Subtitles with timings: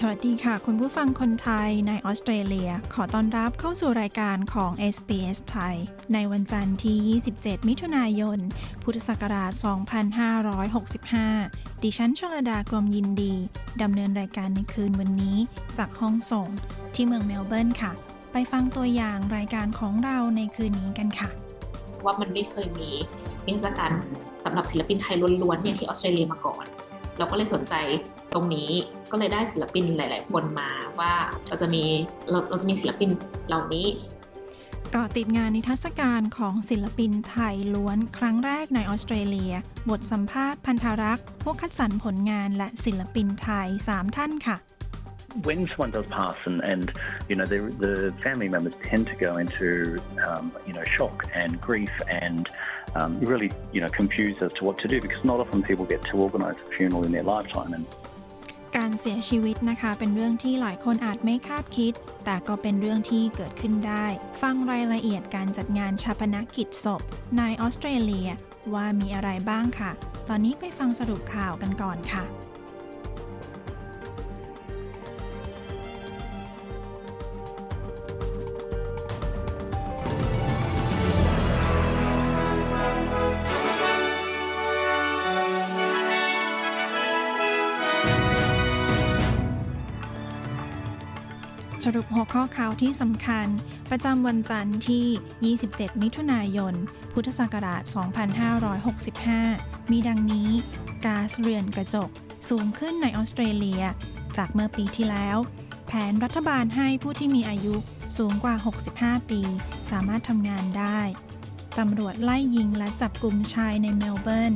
[0.00, 5.76] สวัสดีค่ะ คุณผู้ฟังคนไทยในออสเตรเลีย ขอต้อนรับเข้าสู่รายการของ SBS ไทย
[6.14, 8.38] ในวันจันทร์ที่ 27 มิถุนายน
[8.82, 9.52] พุทธศักราช
[11.26, 13.34] 2565 ดิฉันชลดากรมยินดี
[13.82, 15.36] ดำเนินรายการในคืนวันนี้
[15.78, 16.48] จากห้องส่ง
[16.94, 17.92] ที่เมืองเมลเบิร์นค่ะ
[18.32, 21.30] ไปฟังตัวอย่างรายการของเราในคืนนี้กันค่ะ
[22.04, 22.90] ว่ามันไม่เคยมี
[23.46, 23.92] นิทรรศการ
[24.44, 26.64] สำหรับศิลปินไทยล้วนๆเนี่ยที่ออสเตรเลียมาก่อน
[27.18, 27.74] เราก็เลยสนใจ
[28.36, 28.70] ตรงนี้
[29.10, 31.12] ก็เลยได้ศิลปินหลาย ๆ คนมาว่า
[31.48, 31.84] เราจะมี
[32.30, 33.10] เราเราจะมีศิลปิน
[33.48, 33.86] เหล่านี้
[34.92, 39.54] เกาะติดงานนิทรรศการของศิลปินไทยล้วนครั้งแรกในออสเตรเลีย
[39.90, 44.56] บทสัมภาษณ์พันธรักษ์ผู้คัดสรรผลงานและศิลปินไทย 3 ท่านค่ะ
[45.48, 46.92] when someone does pass and, and
[47.28, 51.60] you know the, the family members tend to go into um, you know shock and
[51.60, 52.48] grief and
[52.94, 56.02] um, really you know confused as to what to do because not often people get
[56.02, 57.86] to organise a funeral in their lifetime and
[58.88, 61.92] การเสียชีวิตนะคะ เป็นเรื่องที่หลายคนอาจไม่คาดคิด
[62.24, 64.06] แต่ก็เป็นเรื่องที่เกิดขึ้นได้
[64.42, 67.02] ฟังรายละเอียดการจัดงานชาปนกิจศพ
[67.38, 68.28] ในออสเตรเลีย
[68.74, 69.90] ว่ามีอะไรบ้างค่ะ
[70.28, 72.24] ตอนนี้ไปฟังสรุปข่าวกันก่อนค่ะ
[91.88, 93.46] สรุปหัวข้อข่าวที่สำคัญ
[93.90, 96.74] ประจำวันจันทร์ที่ 27 มิถุนายน
[97.12, 97.82] พุทธศักราช
[99.06, 100.48] 2565 มีดังนี้
[101.04, 102.10] ก๊าซเรือนกระจก
[102.48, 103.82] สูงขึ้นในออสเตรเลีย
[104.36, 105.36] จากเมื่อปีที่แล้ว
[105.86, 107.74] แผนรัฐบาลให้ผู้ที่มีอายุ
[108.16, 108.54] สูงกว่า
[108.92, 109.40] 65 ปี
[109.90, 111.00] สามารถทำงานได้
[111.78, 114.54] ตำรวจไล่ยิงและจับกลุ่มชายในเมลเบิร์น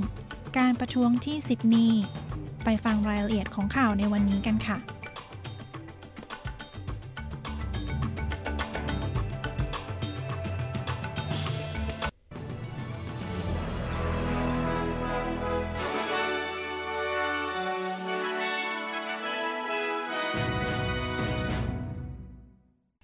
[0.58, 2.04] การประท้วงที่ซิดนีย์
[2.64, 4.99] ไปฟังรายละเอียดของข่าวในวันนี้กันค่ะ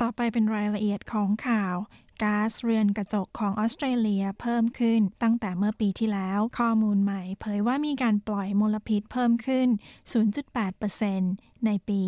[0.02, 1.76] ต่อไปเป็นรายละเอียดของข่าว
[2.22, 9.68] ก๊าซเรือนกระจกของออสเตรเลียเพิ่มขึ้นตั้งแต่เมื่อปีที่แล้ว ข้อมูลใหม่เผยว่ามีการปล่อยมลพิษเพิ่มขึ้น
[10.86, 12.00] 0.8%ในปี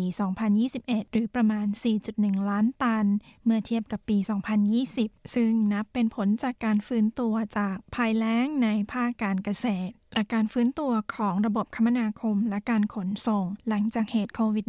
[0.53, 1.67] 2021 หรือประมาณ
[2.07, 3.05] 4.1 ล้านตัน
[3.45, 4.17] เมื่อเทียบกับปี
[4.75, 14.65] 2020 ซึ่งนับเป็นผลจากการฟื้นตัวจากภัยแล้งในภาคการเกษตร และการฟื้นตัวของระบบคมนาคมและการขนส่ง หลังจากเหตุโควิด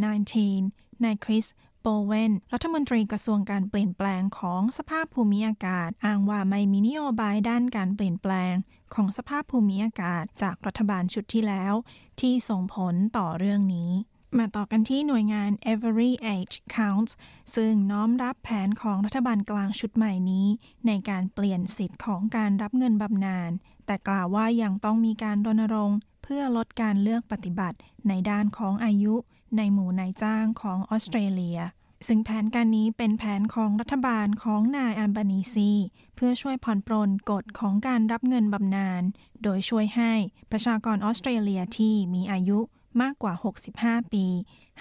[0.51, 1.47] -19 นายคริส
[1.83, 8.55] โบเวนรัฐมนตรีกระทรวงการเปลี่ยนแปลงของสภาพภูมิอากาศ อ้างว่าไม่มีนโยบายด้านการเปลี่ยนแปลง
[8.95, 11.75] ของสภาพภูมิอากาศจากรัฐบาลชุดที่แล้ว
[12.21, 13.91] ที่ส่งผลต่อเรื่องนี้
[14.39, 17.13] มาต่อกันที่หน่วยงาน Every Age Counts
[17.55, 20.47] ซึ่งน้อมรับแผนของรัฐบาลกลางชุดใหม่นี้
[20.87, 23.51] ในการเปลี่ยนสิทธิ์ของการรับเงินบำนาญ
[23.87, 27.77] แต่กล่าวว่ายังต้องมีการรณรงค์ เพื่อลดการเลือกปฏิบัติ
[28.09, 29.15] ในด้านของอายุ
[29.57, 31.61] ในหมู่นายจ้างของออสเตรเลีย
[32.07, 35.71] ซึ่งแผนการนี้เป็นแผนของรัฐบาลของนายอันบานีซี
[36.17, 39.03] เพื่อช่วยผ่อนปรนกฎของการรับเงินบำนาญ
[39.43, 40.13] โดยช่วยให้
[40.53, 42.59] ประชากรออสเตรเลียที่มีอายุ
[43.03, 43.35] มากกว่า
[43.73, 44.27] 65 ปี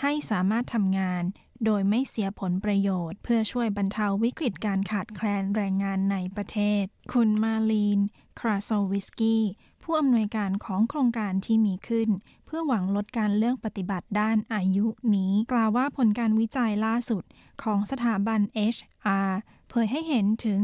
[0.02, 1.24] ให้สามารถทำงาน
[1.66, 6.84] โดยไม่เสียผลประโยชน์ เพื่อช่วยบรรเทาวิกฤตการขาดแคลนแรงงานในประเทศ
[7.14, 8.00] คุณมาลีน
[8.40, 9.44] คราโซวิสกี้
[9.84, 12.10] ผู้อำนวยการของโครงการที่มีขึ้น
[12.50, 14.86] พื่อหวังลดการเลือกปฏิบัติด้านอายุ
[15.16, 17.24] นี้ กล่าวว่าผลการวิจัยล่าสุด
[17.64, 18.40] ของสถาบัน
[18.76, 19.30] HR
[19.70, 20.60] เผยให้เห็นถึง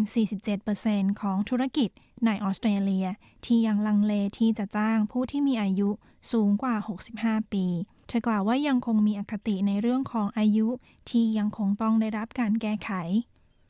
[0.58, 1.90] 47%ของธุรกิจ
[2.26, 3.08] ในออสเตรเลีย
[3.46, 5.90] ที่ยังลังเลที่จะจ้างผู้ที่มีอายุ
[6.32, 6.76] สูงกว่า
[7.14, 7.66] 65 ปี
[8.08, 10.68] เธอกล่าวว่ายังคงมีอคติในเรื่องของอายุ
[11.10, 12.92] ที่ยังคงต้องได้รับการแก้ไข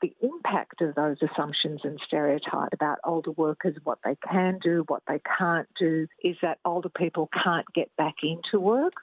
[0.05, 5.03] the impact of those assumptions and stereotypes about older workers, what they can do, what
[5.09, 5.93] they can't do,
[6.29, 8.95] is that older people can't get back into work.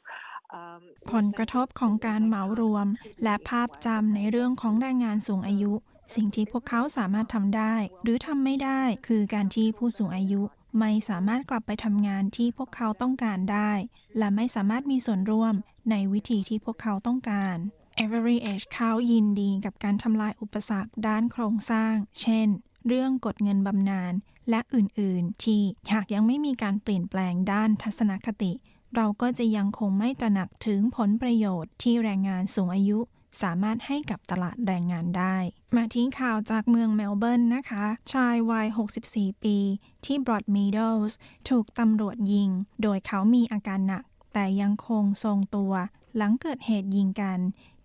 [1.12, 2.87] ผลกระทบของการเหมารวม
[3.25, 5.72] และภาพจำในเรื่องของแรงงานสูงอายุ
[6.14, 10.43] สิ่งที่พวกเขาสามารถทำได้ หรือทำไม่ได้คือการที่ผู้สูงอายุ
[10.78, 13.72] ไม่สามารถกลับไปทำงานที่พวกเขาต้องการได้
[14.19, 15.54] และไม่สามารถมีส่วนร่วม
[15.90, 17.56] ในวิธีที่พวกเขาต้องการ
[18.04, 22.48] Every Age เขายินดีกับการทำลายอุปสรรคด้านโครงสร้าง เช่น
[22.86, 24.12] เรื่องกดเงินบำนาญ
[24.50, 25.62] และอื่น ๆ ที่
[25.92, 28.52] หากยังไม่มีการเปลี่ยนแปลงด้านทัศนคติ
[28.96, 32.98] เราก็จะยังคงไม่ตระหนักถึงผลประโยชน์ที่แรงงานสูงอายุ
[33.42, 35.36] สามารถให้กับตลาดแรงงานได้
[35.76, 38.66] มาที่ข่าวจากเมืองเมลเบิร์นนะคะ ชายวัย
[39.06, 39.58] 64 ปี
[40.04, 41.18] ที่บรอดมีดลส์
[41.48, 42.50] ถูกตำรวจยิง
[42.82, 45.72] โดยเขามีอาการหนัก แต่ยังคงทรงตัว
[46.16, 47.38] หลังเกิดเหตุยิงกัน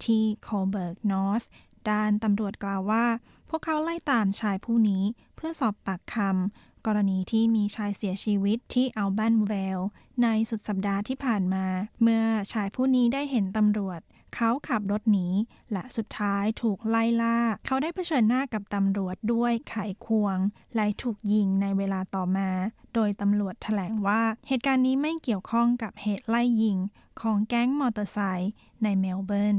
[0.06, 1.44] ที่โคเบิร์กนอร์ท
[1.90, 3.06] ด้านตำรวจกล่าวว่า
[3.50, 5.04] พวกเขาไล่ตามชายผู้นี้
[5.36, 9.80] เพื่อสอบปากคำกรณีที่มีชายเสียชีวิตที่อัลบันเวล
[10.24, 11.66] ในสุดสัปดาห์ที่ผ่านมา
[12.02, 14.02] เมื่อชายผู้นี้ได้เห็นตำรวจ
[14.36, 15.28] เขาขับรถหนี
[15.72, 20.38] และสุดท้ายถูกไล่ล่า เขาได้เผชิญหน้ากับตำรวจด้วยไขควง
[20.76, 22.50] และถูกยิงในเวลาต่อมา
[22.94, 26.78] โดยตำรวจแถลงว่า เหตุการณ์นี้ไม่เกี่ยวข้องกับเหตุไล่ยิง
[27.22, 28.52] ของแก๊งมอเตอร์ไซค์
[28.84, 29.58] ในเมลเบิร์น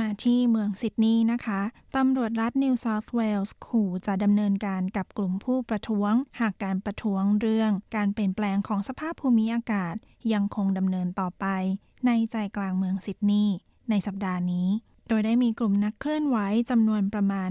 [0.00, 1.60] มาที่เมืองซิดนีย์นะคะ
[1.96, 9.94] ตำรวจรัฐนิวเซาท์เวลส์ขู่จะดำเนินการกับกลุ่มผู้ประท้วง หากการประท้วงเรื่องการเปลี่ยนแปลงของสภาพภูมิอากาศ
[10.32, 11.46] ยังคงดำเนินต่อไป
[12.06, 13.56] ในใจกลางเมืองซิดนีย์
[13.90, 14.68] ในสัปดาห์นี้
[15.08, 16.38] โดยได้มีกลุ่มนักเคลื่อนไหว
[16.70, 17.50] จำนวนประมาณ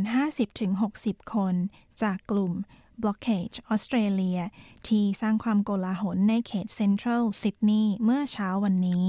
[0.66, 1.56] 50-60 คน
[2.02, 2.54] จากกลุ่ม
[3.02, 4.42] Blockage Australia
[4.88, 9.06] ที่สร้างความโกลาหลในเขตเซ็นทรัลซิดนีย์เมื่อเช้าวันนี้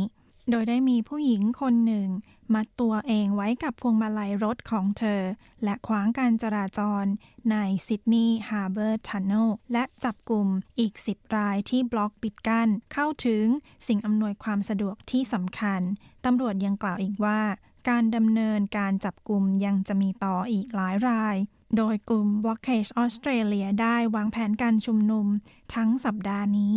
[0.50, 2.08] โดยได้มีผู้หญิงคนหนึ่ง
[2.55, 5.23] มัดตัวเองไว้กับพวงมาลัยรถของเธอ
[5.65, 7.05] และขวางการจราจร
[7.50, 7.56] ใน
[7.87, 10.47] ซิดนีย์ฮาร์เบอร์ทันเนลและจับกลุ่ม
[10.79, 13.45] อีก 10 รายที่บล็อกปิดกั้น เข้าถึง
[13.87, 15.81] สิ่งอำนวยความสะดวกที่สำคัญ
[16.25, 17.41] ตำรวจยังกล่าวอีกว่า
[17.89, 21.37] การดำเนินการจับกลุ่มยังจะมีต่ออีกหลายราย
[21.77, 25.27] โดยกลุ่ม Blockage Australia ได้วางแผนการชุมนุม
[25.75, 26.75] ทั้งสัปดาห์นี้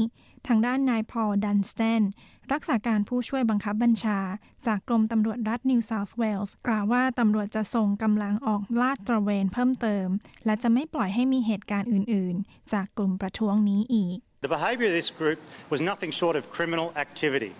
[0.47, 2.03] ทางด้านนายพอลดันสเตน
[2.53, 4.19] รักษาการผู้ช่วยบังคับบัญชา
[4.67, 10.07] จากกรมตำรวจรัฐนิวเซาท์เวลส์กล่าวว่าตำรวจจะส่งกำลังออกลาดตระเวนเพิ่มเติม
[10.45, 15.39] และจะไม่ปล่อยให้มีเหตุการณ์อื่น ๆ จากกลุ่มประท้วงนี้อีก The behavior of this group
[15.73, 17.51] was nothing short of criminal activity.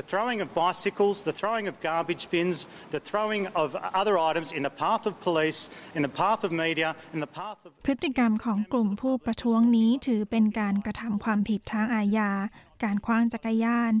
[0.00, 2.56] The throwing of bicycles, the throwing of garbage bins,
[2.96, 3.68] the throwing of
[4.00, 5.60] other items in the path of police,
[5.96, 7.70] in the path of media, in the path of.
[7.86, 12.30] พฤติกรรมของกลุ่มผู้ประท้วงนี้ถือเป็นการกระทำความผิดทางอาญา
[12.84, 13.92] การคว้างจักรยาน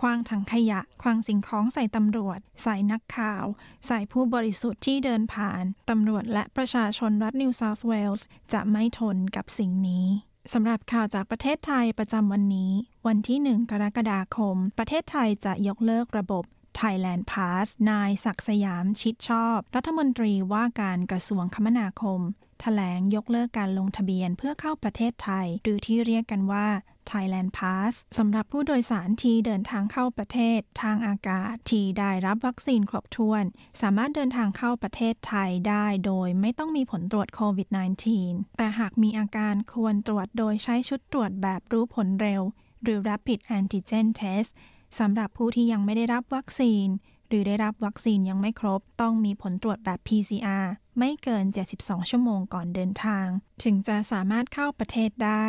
[0.00, 3.44] คว้างถังขยะ คว้างสิ่งของใส่ตำรวจ ใส่นักข่าว
[3.86, 10.06] ใส่ผู้บริสุทธิ์ที่เดินผ่าน ตำรวจและประชาชนรัฐนิวเซาท์เวลส์จะไม่ทนกับสิ่งนี้
[10.54, 12.72] สำหรับข่าวจากประเทศไทยประจำวันนี้
[13.06, 16.44] วันที่ 1 กรกฎาคม ประเทศไทยจะยกเลิกระบบ
[16.80, 22.20] Thailand Pass นายศักสยามชิดชอบ รัฐมนตรีว่าการกระทรวงคมนาคม
[22.60, 26.66] แถลงยกเลิกการลงทะเบียนเพื่อเข้าประเทศไทย หรือที่เรียกกันว่า
[27.12, 33.44] Thailand Pass สำหรับผู้โดยสารที่เดินทางเข้าประเทศทางอากาศที่ได้รับวัคซีนครบถ้วน
[33.80, 37.68] สามารถเดินทางเข้าประเทศไทยได้โดยไม่ต้องมีผลตรวจโควิด
[38.12, 42.42] -19 แต่หากมีอาการควรตรวจโดยใช้ชุดตรวจแบบรู้ผลเร็ว
[42.82, 44.50] หรือ Rapid Antigen Test
[44.98, 46.86] สำหรับผู้ที่ยังไม่ได้รับวัคซีน
[47.28, 50.66] หรือได้รับวัคซีนยังไม่ครบ ต้องมีผลตรวจแบบ PCR
[50.98, 51.44] ไม่เกิน
[51.78, 53.26] 72 ชั่วโมงก่อนเดินทาง
[53.64, 55.46] ถึงจะสามารถเข้าประเทศได้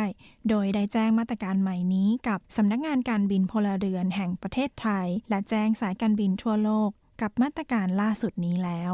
[0.48, 6.90] โดยได้แจ้งมาตรการใหม่นี้กับสำนักงานการบินพลเรือนแห่งประเทศไทย และแจ้งสายการบินทั่วโลก
[7.20, 8.92] กับมาตรการล่าสุดนี้แล้ว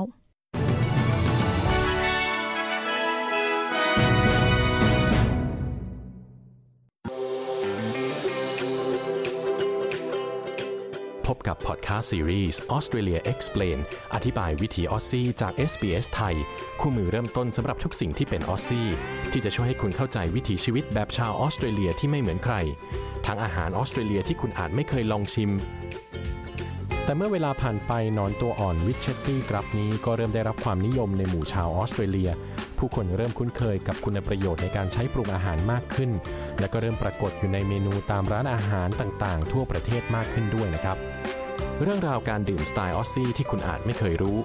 [11.47, 13.79] กับพอดแคสต์ซีรีส์ Australia Explain
[14.15, 16.37] อธิบายวิถีออสซี่จาก SBS ไทย
[16.81, 18.89] คู่มือเริ่มต้นสำหรับทุกสิ่งที่เป็นออสซี่
[19.33, 22.55] ที่จะช่วยให้คุณเข้าใจวิถีชีวิตแบบชาวออสเตรเลียที่ไม่เหมือนใคร
[23.27, 25.51] ทั้งอาหารออสเตรเลียที่คุณอาจไม่เคยลองชิม
[27.05, 32.31] แต่เมื่อเวลาผ่านไปหนอนตัวอ่อน witchetty grub นี้ก็เริ่มได้รับความนิยมในหมู่ชาวออสเตรเลีย
[32.79, 36.11] ผู้คนเริ่มคุ้นเคยกับคุณประโยชน์ในการใช้ปรุงอาหารมากขึ้น
[36.61, 40.97] และก็เริ่มปรากฏอยู่ในเมนูตามร้านอาหารต่างๆ ทั่วประเทศมากขึ้นด้วยนะครับ
[41.83, 44.39] เรื่องราวการดื่มสไตล์ออสซี่ที่คุณอาจไม่เคยรู้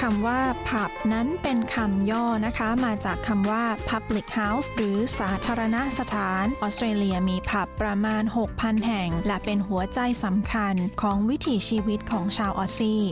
[0.00, 8.22] คำว่าผับนั้นเป็นคำย่อนะคะ มาจากคำว่า public house หรือสาธารณสถาน ออสเตรเลียมีผับประมาณ
[8.54, 13.02] 6,000 แห่ง และเป็นหัวใจสำคัญของวิถีชีวิตของชาวออสซี่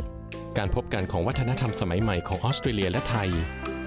[0.59, 3.28] การพบกันของวัฒนธรรมสมัยใหม่ของออสเตรเลียและไทย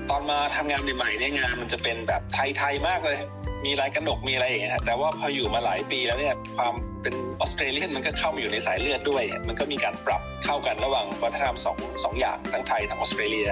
[0.09, 3.17] ตอนมาทำงานใหม่ๆเนี่ยงานมันจะเป็นแบบไทยๆมากเลย
[3.65, 13.49] มีลายกระหนกมีอะไรอย่างเงี้ยแต่ว่าพออยู่มาหลายปีแล้วเนี่ยความ เป็นออสเตรเลียนมันก็เข้ามาอยู่ในสายเลือดด้วย มันก็มีการปรับเข้ากันระหว่างวัฒนธรรมสองสองอย่างทั้งไทยทั้งออสเตรเลีย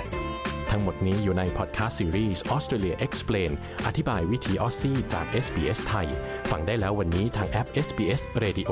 [0.71, 3.51] ทั้งหมดนี้อยู่ในพอดแคสต์ซีรีส์ Australia Explained
[3.87, 6.07] อธิบายวิถีออสซี่จาก SBS ไทย
[6.51, 8.71] ฟังได้แล้ววันนี้ทางแอป SBS Radio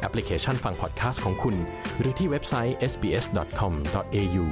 [0.00, 1.56] แอปพลิเคชันฟังพอดแคสต์ของคุณ
[1.98, 4.44] หรือที่เว็บไซต์ sbs.com.au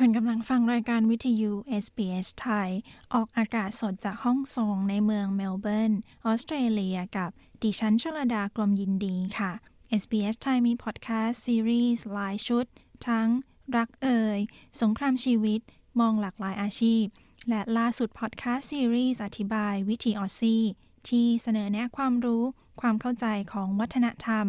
[0.00, 1.52] คุณกำลังฟังรายการวิทยุ
[1.84, 2.70] SBS ไทย
[3.14, 5.92] ออกอากาศสดจากห้องส่งในเมืองเมลเบิร์น
[6.26, 7.30] ออสเตรเลียกับ
[7.62, 9.52] ดิฉันชลดากรมยินดีค่ะ
[10.00, 12.64] SBS ไทยมีพอดแคสต์ซีรีส์หลายชุด
[13.08, 13.28] ทั้ง
[13.76, 14.38] รักเอ่ย
[14.80, 15.60] สงครามชีวิต
[16.00, 17.04] มองหลากหลายอาชีพ
[17.48, 20.62] และล่าสุดพอดแคสต์ซีรีส์อธิบายวิถีออสซี่
[21.08, 22.44] ที่เสนอแนะความรู้
[22.80, 24.46] ความเข้าใจของวัฒนธรรม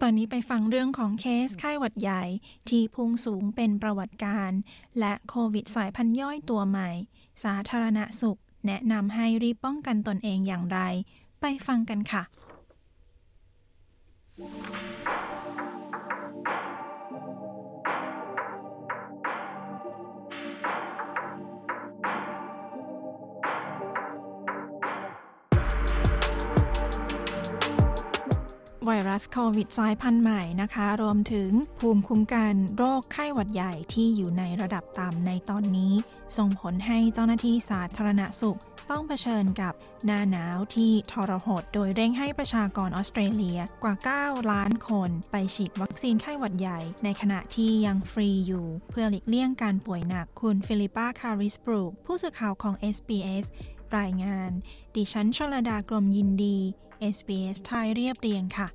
[0.00, 2.22] ตอนนี้ไปฟังเรื่องของเคสไข้หวัดใหญ่
[2.68, 4.52] ที่พุ่งสูงเป็นประวัติการ
[4.98, 6.90] และโควิดสายพันธุ์ย่อยตัวใหม่
[7.44, 10.78] สาธารณสุข แนะนำให้รีบป้องกันตนเองอย่างไร
[11.40, 12.22] ไปฟังกันค่ะ
[28.86, 35.92] ไวรัสโควิดสายพันธุ์ใหม่นะคะ รวมถึงภูมิคุ้มกันโรคไข้หวัดใหญ่ที่อยู่ในระดับต่ำในตอนนี้
[36.36, 38.58] ส่งผลให้เจ้าหน้าที่สาธารณสุข
[38.90, 39.74] ต้องเผชิญกับ
[40.06, 53.46] หน้าหนาวที่ทรหด โดยเร่งให้ประชากรออสเตรเลียกว่า 9 ล้านคน ไปฉีดวัคซีนไข้หวัดใหญ่ ในขณะที่ยังฟรีอยู่ เพื่อหลีกเลี่ยงการป่วยหนักคุณฟิลิปปาคาริสบรูกผู้สื่อข่าวของ SBS
[53.98, 54.50] รายงาน
[54.96, 56.58] ดิฉันชลดากรมยินดี
[57.14, 58.68] SBS ไทยเรียบเรียงค่ะ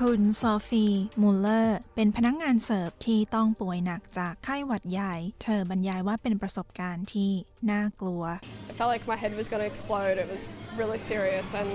[0.00, 0.86] คุณซอฟี
[1.22, 7.30] มูลเลอร์เป็นพนักงงานเสิร์ฟที่ต้องป่วยหนักจากไข้หวัดใหญ่ เธอบรรยายว่าเป็นประสบการณ์ที่
[7.70, 8.22] น่ากลัว
[8.70, 10.16] I felt like my head was going to explode.
[10.24, 10.42] It was
[10.80, 11.70] really serious, and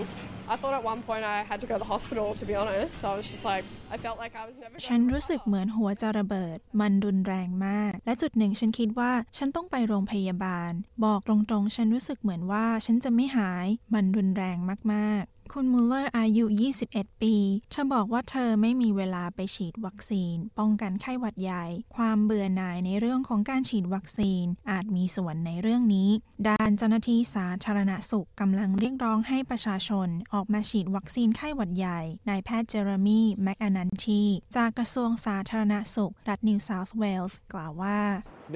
[0.50, 2.28] I thought at one point I had to go to the hospital.
[2.42, 4.76] To be honest, so I was just like, I felt like I was never.
[4.88, 10.72] ฉันรู้สึกเหมือนหัวจะระเบิด มันรุนแรงมาก และจุดหนึ่งฉันคิดว่าฉันต้องไปโรงพยาบาล
[11.06, 14.58] บอกตรงๆ ฉันรู้สึกเหมือนว่าฉันจะไม่หาย มันรุนแรง
[14.94, 16.46] มากๆ คุณมูลเลอร์อายุ
[16.84, 17.36] 21 ปี
[17.72, 26.10] เธอบอกว่าเธอไม่มีเวลาไปฉีดวัคซีน ป้องกันไข้หวัดใหญ่ ความเบื่อหน่ายในเรื่องของการฉีดวัคซีน อาจมีส่วนในเรื่องนี้
[26.50, 32.00] ด้านเจ้าหน้าที่สาธารณสุขกำลังเรียกร้องให้ประชาชน ออกมาฉีดวัคซีนไข้หวัดใหญ่
[32.30, 34.24] นายแพทย์เจเรมีแมกอนัลที
[34.56, 38.00] จากกระทรวงสาธารณสุข รัฐนิวเซาท์เวลส์กล่าวว่า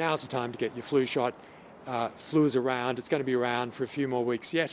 [0.02, 1.34] Now's the time to get your flu shot.
[1.88, 3.00] Uh, Flu is around.
[3.00, 4.72] It's going to be around for a few more weeks yet.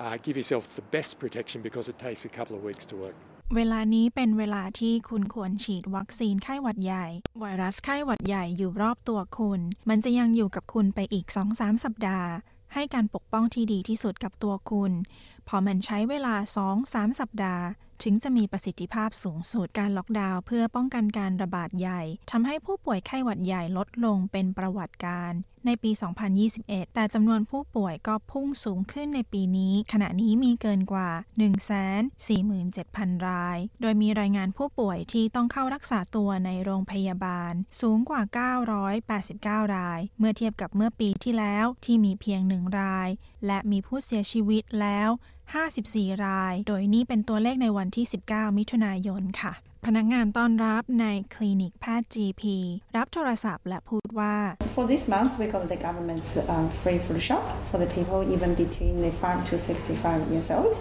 [0.00, 3.16] Uh, give yourself the best protection because it takes a couple of weeks to work.
[3.56, 7.06] เวลานี้เป็นเวลาที่คุณควรฉีดวัคซีนไข้หวัดใหญ่
[7.40, 11.26] ไวรัสไข้หวัดใหญ่อยู่รอบตัวคุณ มันจะยังอยู่กับคุณไปอีก
[11.56, 12.30] 2-3 สัปดาห์
[12.74, 14.92] ให้การปกป้องที่ดีที่สุดกับตัวคุณ
[15.48, 16.34] พอมันใช้เวลา
[16.76, 17.64] 2-3 สัปดาห์
[18.02, 25.32] ถึงจะมีประสิทธิภาพสูงสุดการล็อกดาวน์เพื่อป้องกันการระบาดใหญ่ทำให้ผู้ป่วยไข้หวัดใหญ่ลดลงเป็นประวัติการ
[25.66, 25.90] ในปี
[26.42, 31.10] 2021 แต่จำนวนผู้ป่วยก็พุ่งสูงขึ้นในปีนี้ ขณะนี้มีเกินกว่า
[32.36, 38.22] 147,000 ราย โดยมีรายงานผู้ป่วยที่ต้องเข้ารักษาตัวในโรงพยาบาล สูงกว่า
[39.68, 43.08] 989 ราย เมื่อเทียบกับเมื่อปีที่แล้วที่มีเพียงหนึ่งราย
[43.46, 45.10] และมีผู้เสียชีวิตแล้ว
[45.66, 49.54] 54 ราย โดยนี่เป็นตัวเลขในวันที่ 19 มิถุนายนค่ะ
[49.86, 52.42] พนักงานต้อนรับในคลินิกแพทย์ GP
[52.96, 54.34] รับโทรศัพท์และพูดว่า
[54.76, 58.50] For this month, we got the government's uh, free flu shot for the people even
[58.64, 60.72] between the 5 to 65 years old.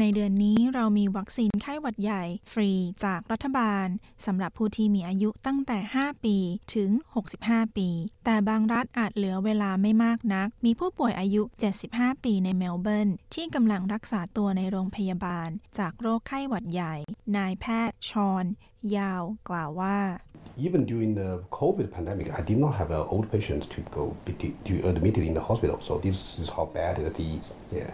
[0.00, 2.72] ในเดือนนี้เรามีวัคซีนไข้หวัดใหญ่ ฟรี
[3.04, 3.86] จากรัฐบาล
[4.26, 6.36] สำหรับผู้ที่มีอายุตั้งแต่ 5 ปี
[6.74, 6.90] ถึง
[7.34, 7.88] 65 ปี
[8.24, 11.42] แต่บางรัฐอาจเหลือเวลาไม่มากนัก มีผู้ป่วยอายุ
[11.82, 15.48] 75 ปีในเมลเบิร์น ที่กำลังรักษาตัวในโรงพยาบาล
[15.78, 16.94] จากโรคไข้หวัดใหญ่
[17.36, 18.44] นายแพทย์ชอน
[18.96, 19.98] ยาวกล่าวว่า
[20.66, 24.32] Even during the COVID pandemic, I did not have uh, old patients to go be
[24.68, 25.76] to admitted in the hospital.
[25.88, 27.44] So this is how bad it is.
[27.70, 27.90] Yeah.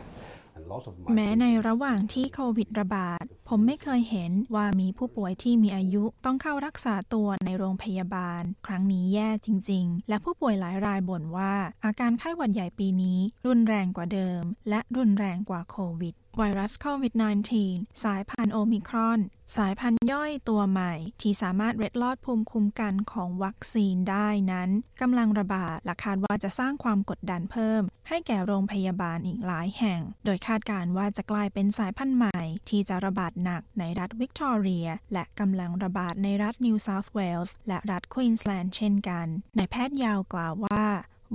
[1.14, 11.54] แม้ในระหว่างที่โควิดระบาด ผมไม่เคยเห็นว่ามีผู้ป่วยที่มีอายุต้องเข้ารักษาตัวในโรงพยาบาล ครั้งนี้แย่จริง ๆ และผู้ป่วยหลายรายบ่นว่า
[11.85, 17.12] อาการไข้หวัดใหญ่ปีนี้ รุนแรงกว่าเดิม และรุนแรงกว่าโควิดไวรัสโควิด
[17.59, 19.21] -19 สายพันธุ์โอมิครอน
[19.56, 39.27] สายพันธุ์ย่อยตัวใหม่ ที่สามารถเล็ดลอดภูมิคุ้มกันของวัคซีนได้นั้นกำลังระบาดและคาดว่าจะสร้างความกดดันเพิ่ม ให้แก่โรงพยาบาลอีกหลายแห่ง โดยคาดการณ์ว่าจะกลายเป็นสายพันธุ์ใหม่ ที่จะระบาดหนักในรัฐวิกตอเรีย และกำลังระบาดในรัฐนิวเซาท์เวลส์และรัฐควีนสแลนด์เช่นกัน
[39.59, 40.85] นายแพทย์ยาวกล่าวว่า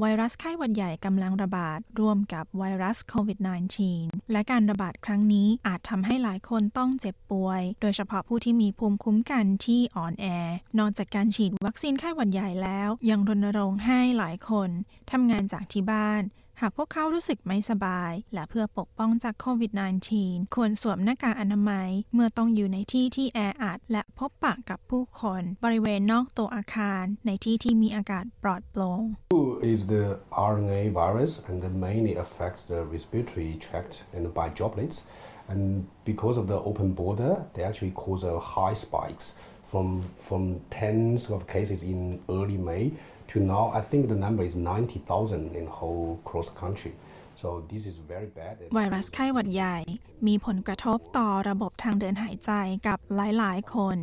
[0.02, 3.40] ไวรัสไข้หวัดใหญ่กำลังระบาดร่วมกับไวรัสโควิด
[3.86, 10.26] -19 และการระบาดครั้งนี้อาจทำให้หลายคนต้องเจ็บป่วย โดยเฉพาะผู้ที่มีภูมิคุ้มกันที่อ่อนแอ
[10.80, 14.70] นอกจากการฉีดวัคซีนไข้หวัดใหญ่แล้ว ยังรณรงค์ให้หลายคน
[15.12, 16.22] ทำงานจากที่บ้าน
[16.62, 19.72] หากพวกเขารู้สึกไม่สบาย และเพื่อปกป้องจากโควิด
[20.14, 29.02] -19 ควรสวมหน้ากากอนามัย เมื่อต้องอยู่ในที่ที่แออัดและพบปะกับผู้คน บริเวณนอกตัวอาคารในที่ที่มีอากาศปลอดโปร่ง
[29.74, 30.06] is the
[30.52, 34.98] RNA virus and it mainly affects the respiratory tract and by droplets
[35.52, 35.62] and
[36.12, 39.26] because of the open border they actually cause a high spikes
[39.72, 39.88] from
[40.28, 40.42] from
[40.78, 42.00] tens of cases in
[42.38, 42.84] early May
[43.29, 46.93] to now, I think the number is 90,000 in whole cross country.
[47.41, 49.77] So this is very bad ไวรัสไข้หวัดใหญ่
[50.27, 52.51] มีผลกระทบต่อระบบทางเดินหายใจ
[52.88, 53.98] กับหลาย ๆ คน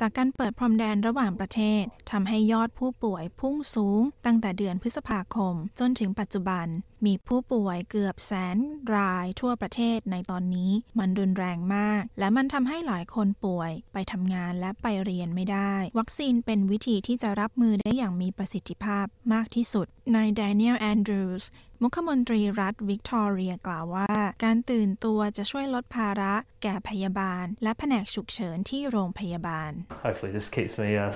[0.00, 6.66] จากการเปิดพรมแดนระหว่างประเทศทำให้ยอดผู้ป่วยพุ่งสูงตั้งแต่เดือนพฤษภาคม จนถึงปัจจุบัน
[7.06, 8.56] มีผู้ป่วยเกือบแสน
[8.96, 21.44] รายทั่วประเทศในตอนนี้มันรุนแรงมาก และมันทำให้หลายคนป่วย ไปทำงานและไปเรียนไม่ได้ วัคซีนเป็นวิธีที่จะรับมือได้อย่างมีประสิทธิภาพมากที่สุดนายแดเนียลแอนดรูส
[21.82, 24.08] มุขมนตรีรัฐวิกตอเรียกล่าวว่า
[24.44, 29.70] การตื่นตัวจะช่วยลดภาระแก่พยาบาล และแผนกฉุกเฉินที่โรงพยาบาล
[30.06, 31.12] Hopefully this keeps me uh,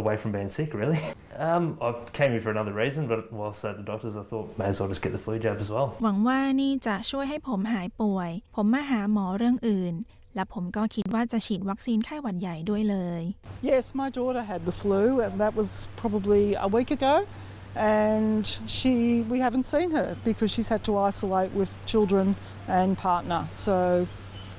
[0.00, 1.00] away from being sick, really.
[1.48, 4.68] Um, I came here for another reason, but whilst at the doctors, I thought may
[4.72, 5.88] as well just get the flu jab as well.
[6.04, 9.94] หวังว่านี่จะช่วยให้ผมหายป่วย ผมมาหาหมอเรื่องอื่น
[10.34, 13.22] และผมก็คิดว่าจะฉีดวัคซีนไข้หวัดใหญ่ด้วยเลย
[13.70, 15.70] Yes, my daughter had the flu, and that was
[16.02, 17.14] probably a week ago.
[17.76, 22.36] And she we haven't seen her because she's had to isolate with children
[22.68, 23.46] and partner.
[23.52, 24.06] So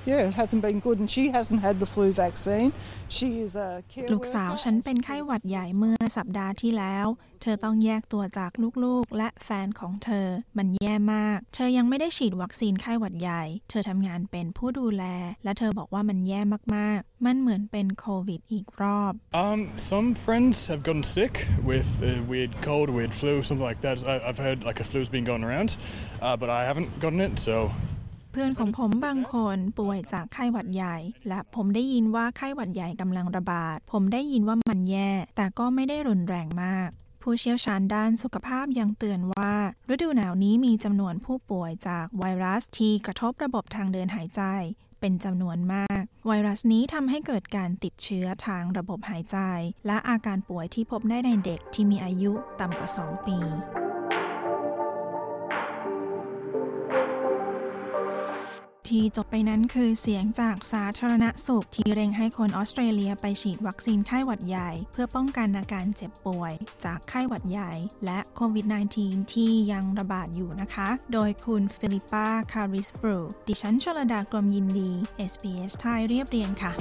[0.05, 2.73] yeah, it hasn't been good, and she hasn't had the flu vaccine.
[3.07, 7.07] She is a care ลูกสาวฉันเป็นไข้หวัดใหญ่เมื่อสัปดาห์ที่แล้ว
[7.41, 8.51] เธอต้องแยกตัวจาก
[8.83, 15.03] ลูกๆ และแฟนของเธอ มันแย่มาก เธอยังไม่ได้ฉีดวัคซีนไข้หวัดใหญ่ เธอทำงานเป็นผู้ดูแล
[15.43, 16.41] และเธอบอกว่ามันแย่
[16.75, 19.59] มากๆ มันเหมือนเป็นโควิดอีกรอบ Um
[19.91, 21.33] some friends have gotten sick
[21.71, 25.11] with a weird cold weird flu something like that I, I've heard like a flu's
[25.15, 25.69] been going around
[26.25, 27.55] uh, but I haven't gotten it so
[28.32, 36.89] เพื่อนของผมบางคนป่วยจากไข้หวัดใหญ่ และผมได้ยินว่าไข้หวัดใหญ่กำลังระบาด ผมได้ยินว่ามันแย่ แต่ก็ไม่ได้รุนแรงมาก
[37.22, 39.54] ผู้เชี่ยวชาญด้านสุขภาพยังเตือนว่า
[39.94, 44.41] ฤดูหนาวนี้มีจำนวนผู้ป่วยจากไวรัสที่กระทบระบบทางเดินหายใจ
[45.00, 49.38] เป็นจำนวนมาก ไวรัสนี้ทำให้เกิดการติดเชื้อทางระบบหายใจ
[49.88, 53.38] และอาการป่วยที่พบได้ในเด็กที่มีอายุต่ำกว่า 2 ปี
[58.91, 66.54] ที่จบไปนั้นคือเสียงจากสาธารณสุข ที่เร่งให้คนออสเตรเลียไปฉีดวัคซีนไข้หวัดใหญ่ เพื่อป้องกันอาการเจ็บป่วย
[66.86, 67.73] จากไข้หวัดใหญ่
[68.06, 68.65] และโควิด
[68.99, 74.91] -19 ที่ยังระบาดอยู่นะคะ โดยคุณฟิลิปปาคาริสบรูดิฉันชลดากรมยินดี
[75.32, 76.73] SBS ไทยเรียบเรียงค่ะ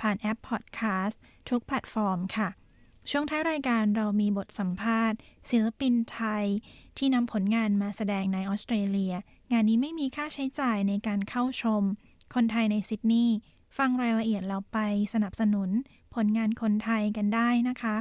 [0.00, 2.48] ผ่านแอปพอดแคสต์ทุกแพลตฟอร์มค่ะ
[3.10, 5.18] ช่วงท้ายรายการเรามีบทสัมภาษณ์
[5.50, 6.44] ศิลปินไทย
[6.98, 9.14] ที่นำผลงานมาแสดงในออสเตรเลีย
[9.52, 11.82] งานนี้ไม่มีค่าใช้จ่ายในการเข้าชม
[12.34, 13.36] คนไทยในซิดนีย์
[13.78, 14.78] ฟังรายละเอียดเราไป
[15.14, 15.70] สนับสนุน
[16.14, 17.96] ผลงานคนไทยกันได้นะคะ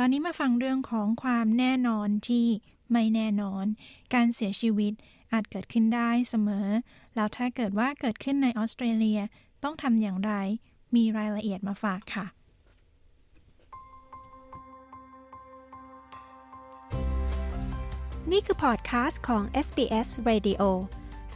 [0.00, 2.46] ตอนนี้มาฟังเรื่องของความแน่นอนที่
[2.92, 3.64] ไม่แน่นอน
[4.14, 4.92] การเสียชีวิต
[5.32, 6.68] อาจเกิดขึ้นได้เสมอ
[7.14, 9.20] แล้วถ้าเกิดว่าเกิดขึ้นในออสเตรเลีย
[9.62, 10.32] ต้องทำอย่างไร
[10.94, 12.26] มีรายละเอียดมาฝากค่ะ
[18.30, 20.62] นี่คือพอดคาสต์ของ SBS Radio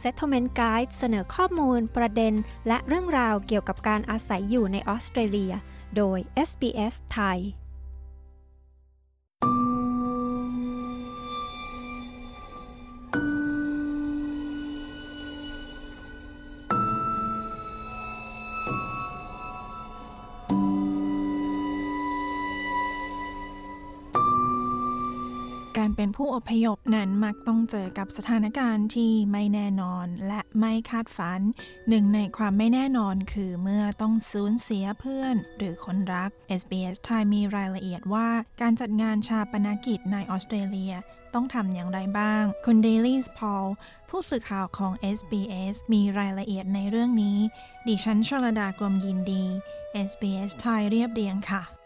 [0.01, 2.33] Settlement Guide เสนอข้อมูลประเด็น
[2.67, 5.53] และเรื่องราวเกี่ยวกับการอาศัยอยู่ในออสเตรเลีย
[5.97, 6.17] โดย
[6.49, 7.41] SBS ไทย
[26.25, 31.41] ผู้อพยพนั้นมักต้องเจอกับสถานการณ์ที่ไม่แน่นอนและไม่คาดฝัน
[31.89, 38.29] หนึ่งในความไม่แน่นอนคือเมื่อต้องสูญเสียเพื่อน หรือคนรัก SBS ไทยมีรายละเอียดว่า
[38.61, 40.93] การจัดงานชาปนกิจในออสเตรเลีย
[41.33, 43.67] ต้องทำอย่างไรบ้าง คุณเดลี่สพอล
[44.09, 47.37] ผู้สื่อข่าวของ SBS มีรายละเอียดในเรื่องนี้
[47.87, 49.43] ดิฉันชลดากรมยินดี
[50.09, 51.82] SBS ไทยเรียบเรียงค่ะ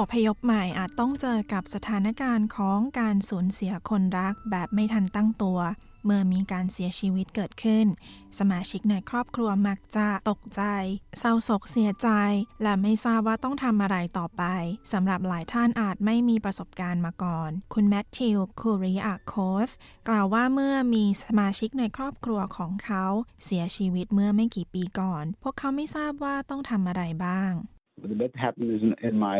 [0.00, 5.60] อพยพใหม่อาจต้องเจอกับสถานการณ์ของการสูญเสียคนรักแบบไม่ทันตั้งตัว
[6.06, 7.86] เมื่อมีการเสียชีวิตเกิดขึ้น
[8.38, 10.62] สมาชิกในครอบครัวมักจะตกใจ
[11.18, 12.08] เศร้าโศกเสียใจ
[12.62, 14.42] และไม่ทราบว่าต้องทำอะไรต่อไป
[14.92, 19.34] สำหรับหลายท่านอาจไม่มีประสบการณ์มาก่อน คุณแมทธิวคูริอาโค
[19.66, 19.68] ส
[20.08, 23.04] กล่าวว่าเมื่อมีสมาชิกในครอบครัวของเขา
[23.44, 27.52] เสียชีวิตเมื่อไม่กี่ปีก่อน พวกเขาไม่ทราบว่าต้องทำอะไรบ้าง
[28.12, 28.70] The death happened
[29.08, 29.38] in my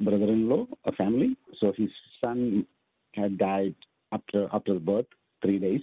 [0.00, 1.36] brother-in-law, a family.
[1.60, 2.66] So his son
[3.14, 3.74] had died
[4.12, 5.06] after after birth,
[5.42, 5.82] three days,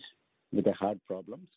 [0.51, 1.47] with a heart problems.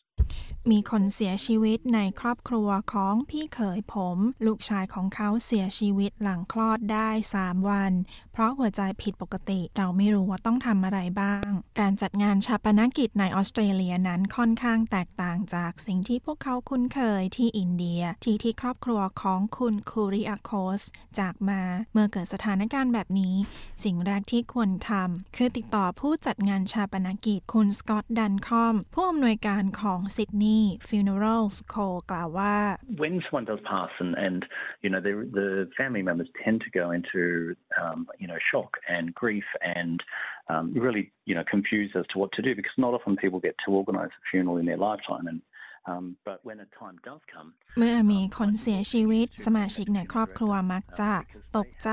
[0.71, 7.93] มีคนเสียชีวิตในครอบครัวของพี่เขยผม ลูกชายของเขาเสียชีวิตหลังคลอดได้ 3 วัน
[8.33, 11.49] เพราะหัวใจผิดปกติเราไม่รู้ว่าต้องทำอะไรบ้าง
[11.79, 20.81] การจัดงานชาปนกิจในออสเตรเลียนั้นค่อนข้างแตกต่างจากสิ่งที่พวกเขาคุ้นเคยที่อินเดีย ที่ที่ครอบครัวของคุณคูริอาโคส
[21.19, 21.61] จากมา
[21.93, 23.35] เมื่อเกิดสถานการณ์แบบนี้
[23.83, 32.55] สิ่งแรกที่ควรทำคือติดต่อผู้จัดงานชาปนกิจคุณสกอตดันคอมผู้อำนวยการของซิดนีย์ Funerals Co กล่าวว่า
[33.03, 34.41] When someone does pass and, and
[34.83, 37.23] you know the, the family members tend to go into
[37.81, 39.97] um, you know shock and grief and
[40.51, 43.55] um, really you know confused as to what to do because not often people get
[43.65, 45.39] to organise a funeral in their lifetime and
[45.91, 51.13] um, but when a time does come เมื่อมีคนเสียชีวิต สมาชิกในครอบครัวมักจะ
[51.57, 51.91] ตกใจ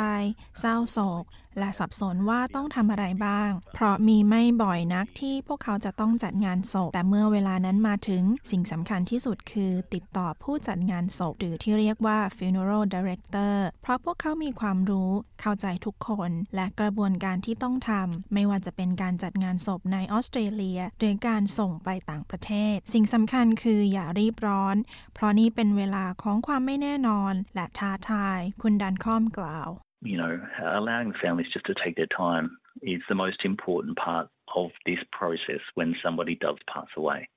[0.61, 1.25] เศร้าโศก
[1.59, 24.77] และสับสนว่าต้องทำอะไรบ้าง เพราะมีไม่บ่อยนักที่พวกเขาจะต้องจัดงานศพ แต่เมื่อเวลานั้นมาถึงสิ่งสำคัญที่สุดคือติดต่อผู้จัดงานศพ หรือที่เรียกว่า funeral director เพราะพวกเขามีความรู้เข้าใจทุกคน และกระบวนการที่ต้องทำไม่ว่าจะเป็นการจัดงานศพในออสเตรเลีย หรือการส่งไปต่างประเทศ สิ่งสำคัญคืออย่ารีบร้อน
[25.15, 29.69] เพราะนี่เป็นเวลาของความไม่แน่นอน และท้าทาย คุณดันคอมกล่าว
[30.05, 30.39] you know,
[30.81, 35.61] allowing families just to take their time is the most important part of this process
[35.75, 37.29] when somebody does pass away.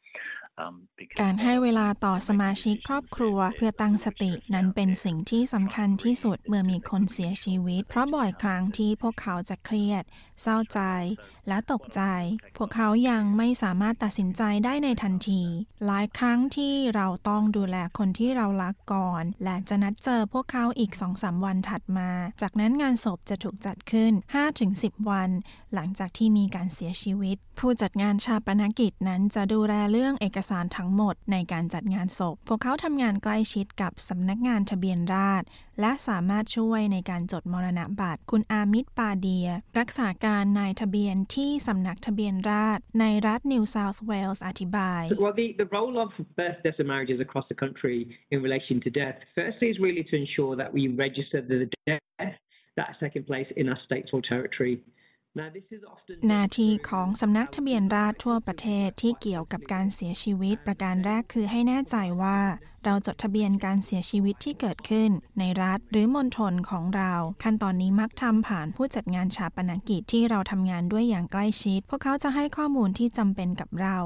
[1.22, 10.04] การให้เวลาต่อสมาชิกครอบครัวเพื่อตั้งสตินั้นเป็นสิ่งที่สำคัญที่สุดเมื่อมีคนเสียชีวิต เพราะบ่อยครั้งที่พวกเขาจะเครียด
[10.42, 10.80] เศร้าใจ
[11.48, 12.02] และตกใจ
[12.58, 15.42] พวกเขายังไม่สามารถตัดสินใจได้ในทันที
[15.86, 22.10] หลายครั้งที่เราต้องดูแลคนที่เรารักก่อน และจะนัดเจอพวกเขาอีกสองสาวันถัดมา
[22.42, 24.12] จากนั้นงานศพจะถูกจัดขึ้น
[24.60, 25.30] 5-10 วัน
[25.74, 35.48] หลังจากที่มีการเสียชีวิต ผู้จัดงานชาปนกิจนั้นจะดูแลเรื่องเอกสารทั้งหมดในการจัดงานศพ พวกเขาทำงานใกล้ชิดกับสำนักงานทะเบียนราษฎร
[35.82, 39.48] และสามารถช่วยในการจดมรณบัตรคุณอามิดปาเดีย
[39.80, 46.10] รักษาการนายทะเบียนที่สำนักทะเบียนราษฎรในรัฐนิวเซาท์เวลส์อธิบาย Well the the role of
[46.40, 47.98] birth deaths and marriages across the country
[48.34, 51.60] in relation to death firstly is really to ensure that we register the
[51.90, 52.36] death
[52.78, 54.76] that's taken place in our state or territory
[56.28, 62.38] หน้าที่ของสำนักทะเบียนราษฎรทั่วประเทศที่เกี่ยวกับการเสียชีวิตประการแรกคือให้แน่ใจว่า
[62.86, 65.10] เราจดทะเบียนการเสียชีวิตที่เกิดขึ้น
[65.40, 67.14] ในรัฐหรือมณฑลของเรา
[67.44, 73.98] ขั้นตอนนี้มักทำผ่านผู้จัดงานชาปนกิจที่เราทำงานด้วยอย่างใกล้ชิด พวกเขาจะให้ข้อมูลที่จำเป็นกับเรา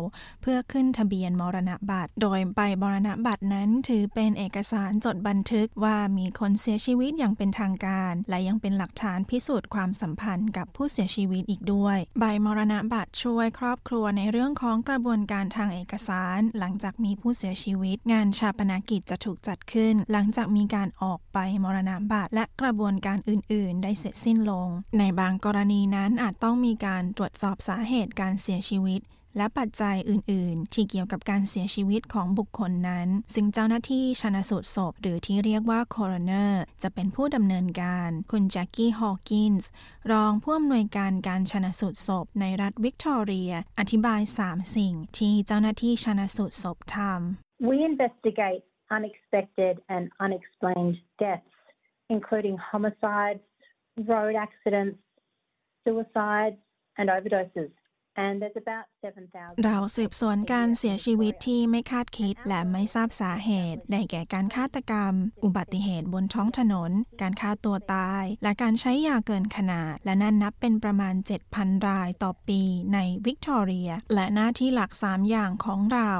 [0.41, 24.67] เพื่อขึ้นทะเบียนมรณบัตร โดยใบมรณบัตรนั้นถือเป็นเอกสารจดบันทึกว่ามีคนเสียชีวิตอย่างเป็นทางการ และยังเป็นหลักฐานพิสูจน์ความสัมพันธ์กับผู้เสียชีวิตอีกด้วย ใบมรณบัตรช่วยครอบครัวในเรื่องของกระบวนการทางเอกสาร หลังจากมีผู้เสียชีวิต งานชาปนกิจจะถูกจัดขึ้น หลังจากมีการออกใบมรณบัตรและกระบวนการอื่น ๆ ได้เสร็จสิ้นลง
[24.99, 29.01] ในบางกรณีนั้นอาจต้องมีการตรวจสอบสาเหตุการเสียชีวิต
[29.37, 39.69] และปัจจัยอื่น ๆ ที่เกี่ยวกับการเสียชีวิตของบุคคลนั้น ซึ่งเจ้าหน้าที่ชนสูตรศพ หรือที่เรียกว่า coroner จะเป็นผู้ดำเนินการ คุณแจ็คกี้ฮอว์กินส์
[40.11, 51.45] รองผู้อำนวยการการชนสูตรศพ ในรัฐวิกตอเรีย อธิบาย 3 สิ่งที่เจ้าหน้าที่ชนสูตรศพทำ We investigate unexpected and unexplained deaths,
[52.09, 53.39] including homicides,
[54.07, 54.97] road accidents,
[55.83, 56.57] suicides,
[56.97, 57.69] and overdoses.
[59.63, 71.15] เราสืบสวนการเสียชีวิตที่ไม่คาดคิดและไม่ทราบสาเหตุ ได้แก่การฆาตกรรม อุบัติเหตุบนท้องถนน การฆ่าตัวตาย และการใช้ยาเกินขนาด และนั่นนับเป็นประมาณ
[71.51, 72.61] 7,000 รายต่อปี
[72.93, 76.11] ในวิกตอเรีย และหน้าที่หลัก 3 อย่างของเรา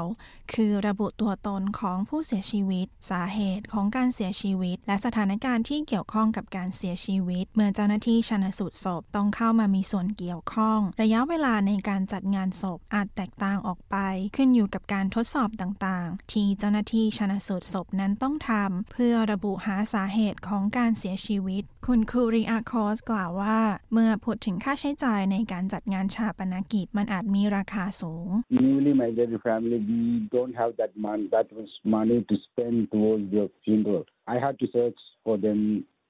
[0.54, 13.96] คือระบุตัวตนของผู้เสียชีวิต สาเหตุของการเสียชีวิต และสถานการณ์ที่เกี่ยวข้องกับการเสียชีวิต เมื่อเจ้าหน้าที่ชันสูตรศพต้องเข้ามามีส่วนเกี่ยวข้อง ระยะเวลาในการจัดงานศพอาจแตกต่างออกไป
[14.36, 23.58] ขึ้นอยู่กับการทดสอบต่างๆ ที่เจ้าหน้าที่ชนะสูตรศพนั้นต้องทำเพื่อระบุหาสาเหตุของการเสียชีวิต คุณคูริอาคอสกล่าวว่า
[23.92, 30.00] เมื่อพูดถึงค่าใช้จ่ายในการจัดงานชาปนกิจมันอาจมีราคาสูง Newly married family we
[30.34, 34.66] don't have that money that much money to spend towards the funeral I had to
[34.76, 35.60] search for them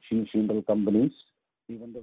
[0.07, 1.15] few funeral companies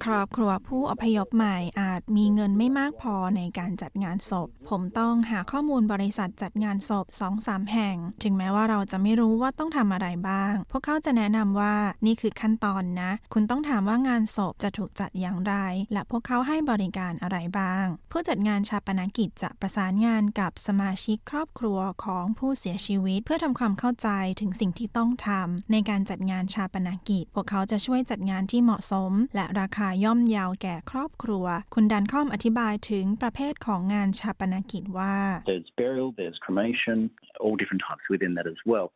[0.05, 15.53] ครอบครัวผู้อพยพใหม่อาจมีเงินไม่มากพอในการจัดงานศพ ผมต้องหาข้อมูลบริษัทจัดงานศพ2องสามแห่ง ถึงแม้ว่าเราจะไม่รู้ว่าต้องทำอะไรบ้าง พวกเขาจะแนะนำว่านี่คือขั้นตอนนะ คุณต้องถามว่างานศพจะถูกจัดอย่างไร
[15.93, 24.10] และพวกเขาให้บริการอะไรบ้าง ผู้จัดงานชาปนกิจจะประสานงานกับสมาชิกครอบครัวของผู้เสียชีวิต เพื่อทำความเข้าใจ
[24.41, 35.15] ถึงสิ่งที่ต้องทำในการจัดงานชาปนกิจ พวกเขาจะช่วยจัดงานที่เหมาะสม และราคาย่อมเยาวแก่ครอบครัว คุณดันข้อมอธิบายถึงประเภทของงานชาปนกิจว่า
[35.52, 36.98] There's burial, there's cremation,
[37.43, 38.88] all different types within that as well.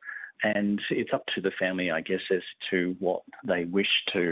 [0.56, 3.22] And it's up to the family, I guess, as to what
[3.52, 4.24] they wish to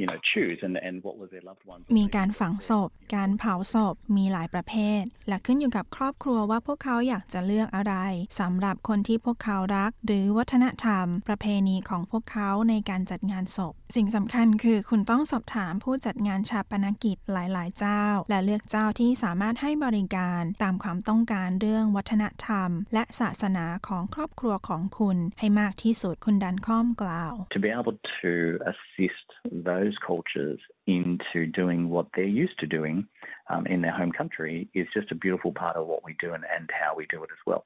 [0.00, 7.94] you know choose and and what was their loved ones มีการฝังศพ การเผาศพ มีหลายประเภท และขึ้นอยู่กับครอบครัวว่าพวกเขาอยากจะเลือกอะไร
[8.40, 28.32] สำหรับคนที่พวกเขารัก หรือวัฒนธรรม ประเพณีของพวกเขาในการจัดงานศพ สิ่งสำคัญคือคุณต้องสอบถามผู้จัดงานชาปนกิจหลายๆ เจ้า และเลือกเจ้าที่สามารถให้บริการตามความต้องการเรื่องวัฒนธรรม และศาสนาของครอบครัวของคุณให้มากที่สุดคุณดันข้อมกล่าว To be able to
[28.72, 33.06] assist those those cultures into doing what they're used to doing
[33.50, 36.44] um, in their home country is just a beautiful part of what we do and,
[36.54, 37.64] and how we do it as well.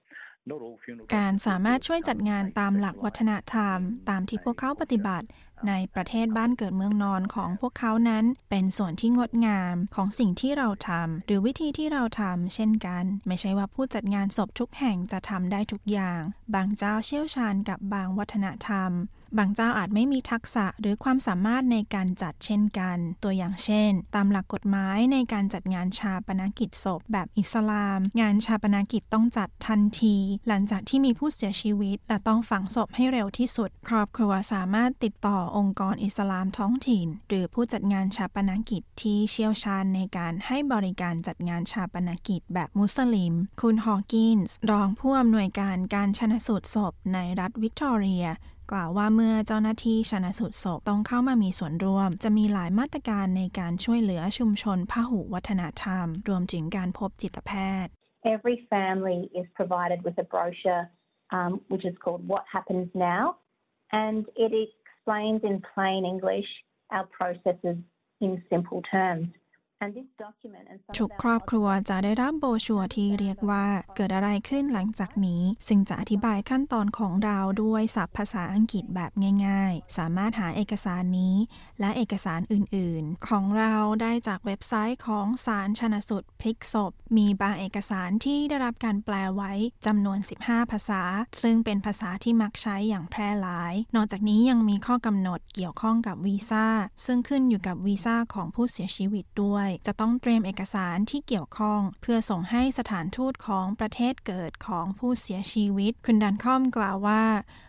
[1.17, 3.79] การสามารถช่วยจัดงานตามหลักวัฒนธรรม
[4.11, 5.27] ตามที่พวกเขาปฏิบัติ
[5.69, 16.21] ในประเทศบ้านเกิดเมืองนอนของพวกเขานั้น เป็นส่วนที่งดงามของสิ่งที่เราทำหรือวิธีที่เราทำเช่นกัน ไม่ใช่ว่าผู้จัดงานศพทุกแห่งจะทำได้ทุกอย่าง
[16.55, 18.91] บางเจ้าเชี่ยวชาญกับบางวัฒนธรรม
[19.39, 30.17] บางเจ้าอาจไม่มีทักษะหรือความสามารถในการจัดเช่นกัน ตัวอย่างเช่น ตามหลักกฎหมายในการจัดงานชาปนกิจศพ แบบอิสลาม งานชาปนกิจต้องจัดทันที
[30.49, 48.27] หลังจากที่มีผู้เสียชีวิต และต้องฝังศพให้เร็วที่สุด ครอบครัวสามารถติดต่อองค์กรอิสลามท้องถิ่น หรือผู้จัดงานชาปนกิจที่เชี่ยวชาญในการให้บริการจัดงานชาปนกิจแบบมุสลิม คุณฮอว์กินส์รองผู้อำนวยการการชนะสูตรศพในรัฐวิกตอเรีย
[48.73, 57.51] กล่าวว่าเมื่อเจ้าหน้าที่ชนะสูตรศพต้องเข้ามามีส่วนร่วม จะมีหลายมาตรการในการช่วยเหลือชุมชนพหุวัฒนธรรม รวมถึงการพบจิตแพ
[57.85, 57.93] ทย์
[58.35, 60.85] Every family is provided with a brochure
[61.37, 63.25] um, which is called What Happens Now
[64.05, 66.51] and it explains in plain English
[66.95, 67.79] our processes
[68.25, 69.29] in simple terms
[70.99, 73.67] ทุกครอบครัวจะได้รับโบชัวที่เรียกว่า
[73.97, 79.13] เกิดอะไรขึ้นหลังจากนี้ ซึ่งจะอธิบายขั้นตอนของเราด้วยศัพท์ภาษาอังกฤษแบบ
[79.47, 81.37] ง่าย ๆ สามารถหาเอกสารนี้
[81.81, 89.53] และเอกสารอื่นๆ ของเราได้จากเว็บไซต์ของศาลชนสุดพลิกศพ มีบางเอกสารที่ได้รับการแปลไว้
[89.87, 91.03] จำนวน 15 ภาษา
[91.43, 96.67] ซึ่งเป็นภาษาที่มักใช้อย่างแพร่หลาย นอกจากนี้ยังมีข้อกำหนดเกี่ยวข้องกับวีซ่า
[97.05, 107.25] ซึ่งขึ้นอยู่กับวีซ่าของผู้เสียชีวิตด้วยจะต้องเตรียมเอกสารที่เกี่ยวข้อง เพื่อส่งให้สถานทูตของประเทศเกิดของผู้เสียชีวิต คุณดันคอมกล่าวว่า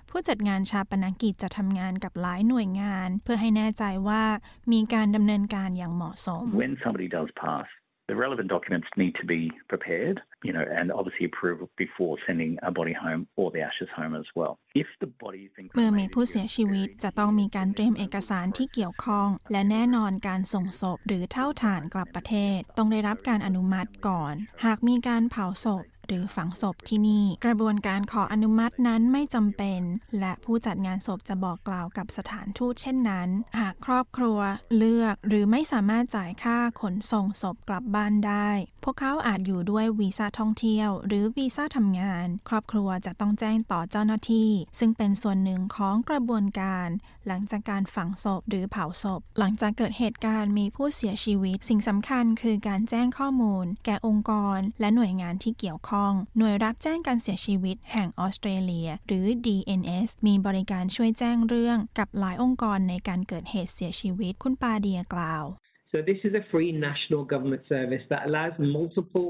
[0.10, 4.24] ผู้จัดงานชาปนกิจจะทำงานกับหลายหน่วยงาน เพื่อให้แน่ใจว่า
[4.72, 7.68] มีการดำเนินการอย่างเหมาะสม When somebody does pass,
[8.08, 12.72] the relevant documents need to be prepared, you know, and obviously approved before sending a
[12.72, 14.60] body home or the ashes home as well.
[14.76, 24.34] If the body has been เมื่อมีผู้เสียชีวิตจะต้องมีการเตรียมเอกสารที่เกี่ยวข้อง และแน่นอนการส่งศพหรือเท่าฐานกลับประเทศ ต้องได้รับการอนุมัติก่อน
[24.66, 29.82] หากมีการเผาศพหรือฝังศพที่นี่ กระบวนการขออนุมัตินั้นไม่จำเป็น
[30.20, 34.40] และผู้จัดงานศพจะบอกกล่าวกับสถานทูตเช่นนั้น หากครอบครัว
[34.78, 38.50] เลือกหรือไม่สามารถจ่ายค่าขนส่งศพกลับบ้านได้
[38.84, 46.88] พวกเขาอาจอยู่ด้วยวีซ่าท่องเที่ยว หรือวีซ่าทำงาน ครอบครัวจะต้องแจ้งต่อเจ้าหน้าที่ ซึ่งเป็นส่วนหนึ่งของกระบวนการ
[47.28, 56.03] หลังจากการฝังศพหรือเผาศพ หลังจากเกิดเหตุการณ์มีผู้เสียชีวิต สิ่งสำคัญคือการแจ้งข้อมูล แก่องค์กร และหน่วยงานที่เกี่ยวข้อง
[56.38, 65.46] หน่วยรับแจ้งการเสียชีวิตแห่งออสเตรเลีย หรือ DNS มีบริการช่วยแจ้งเรื่องกับหลายองค์กรในการเกิดเหตุเสียชีวิตคุณปาเดียกล่าว
[65.92, 69.30] So this is a free national government service that allows multiple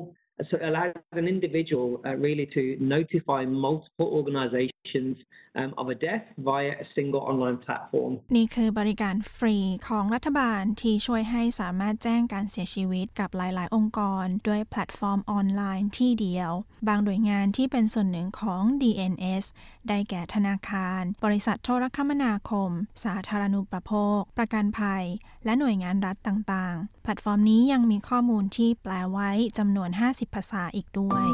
[0.49, 5.17] so it allows an individual uh, really to notify multiple organizations
[5.55, 8.11] um, of a death via a single online platform.
[8.35, 16.51] นี่คือบริการฟรีของรัฐบาลที่ช่วยให้สามารถแจ้งการเสียชีวิตกับหลาย ๆ องค์กร ด้วยแพลตฟอร์มออนไลน์ที่เดียว
[16.87, 19.45] บางหน่วยงานที่เป็นส่วนหนึ่งของ DNS
[19.87, 22.69] ได้แก่ธนาคาร บริษัทโทรคมนาคม
[23.03, 25.03] สาธารณูปโภค ประกันภัย
[25.45, 31.27] และหน่วยงานรัฐต่าง ๆ แพลตฟอร์มนี้ยังมีข้อมูลที่แปลไว้จำนวน 50ภาษาอีกด้วย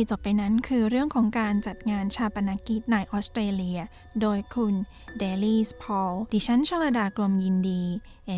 [0.00, 3.80] ที่จบไปนั้นคือเรื่องของการจัดงานชาปนกิจในออสเตรเลีย
[4.20, 4.74] โดยคุณ
[5.18, 7.82] เดลี่สพอลดิฉันชลดากรมยินดี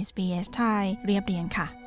[0.06, 1.81] SBS ไทยเรียบเรียงค่ะ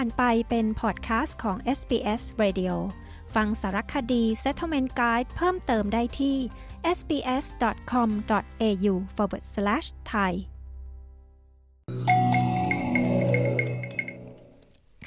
[0.00, 2.74] ผ่านไปเป็นพอดแคสต์ของ SBS Radio
[3.34, 6.36] ฟังสารคดี Settlement Guide เพิ่มเติมได้ที่
[6.96, 10.32] sbs.com.au forward slash thai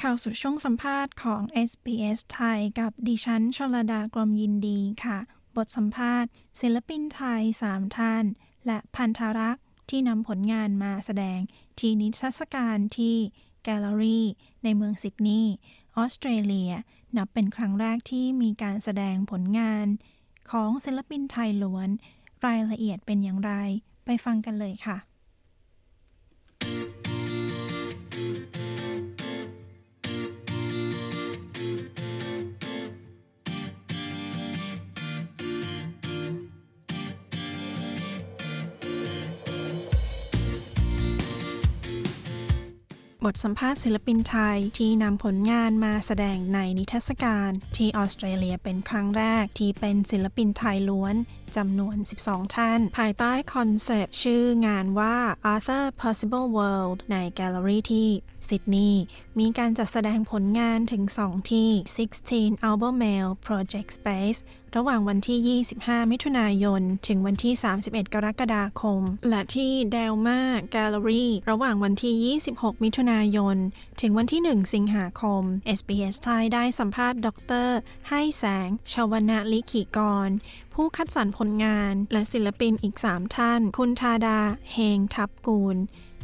[0.01, 5.17] ข้าวสู่ช่วงสัมภาษณ์ของ SBS ไทยกับดิฉันชลดากรมยินดีค่ะ
[5.55, 8.25] บทสัมภาษณ์ ศิลปินไทย 3 ท่าน
[8.65, 11.39] และพันธรักษ์ที่นำผลงานมาแสดง
[11.79, 13.17] ที่นิทรรศการที่
[13.63, 14.25] แกลเลอรี่
[14.63, 15.53] ในเมืองซิดนีย์
[15.97, 16.71] ออสเตรเลีย
[17.17, 19.85] นับเป็นครั้งแรกที่มีการแสดงผลงาน
[20.51, 21.89] ของศิลปินไทยล้วน
[22.45, 23.51] รายละเอียดเป็นอย่างไร
[24.05, 24.97] ไปฟังกันเลยค่ะ
[43.25, 51.15] บทสัมภาษณ์ศิลปินไทยที่นำผลงานมาแสดงในนิทรรศการที่ออสเตรเลียเป็นครั้งแรกที่เป็นศิลปินไทยล้วน
[51.55, 55.15] จำนวน 12 ท่าน ภายใต้คอนเซปต์ชื่องานว่า
[55.53, 58.09] Other Possible Worlds ในแกลเลอรี่ที่
[58.47, 59.03] ซิดนีย์
[59.39, 61.69] มีการจัดแสดงผลงานถึง 2 ที่
[62.17, 64.39] 16 Albermarle Project Space
[64.77, 67.53] ระหว่างวันที่ 25 มิถุนายน ถึงวันที่
[67.83, 70.41] 31 กรกฎาคม และที่ Delma
[70.73, 73.57] Gallery ระหว่างวันที่ 26 มิถุนายน
[74.01, 75.43] ถึงวันที่ 1 สิงหาคม
[75.77, 77.27] SBS ไทยได้สัมภาษณ์ด
[77.65, 77.69] ร
[78.09, 80.29] ให้แสง ชวนาลิขิกร
[80.73, 84.39] ผู้คัดสรรผลงาน และศิลปินอีก 3 ท่าน คุณธาดา
[84.73, 85.77] เฮงทับกูล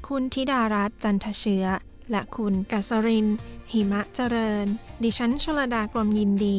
[0.07, 1.65] คุณธิดารัตน์จันทเชื้อ
[2.11, 3.27] และคุณกัสริน
[3.71, 4.67] หิมะเจริญ
[5.03, 6.57] ดิฉันชลดากรมยินดี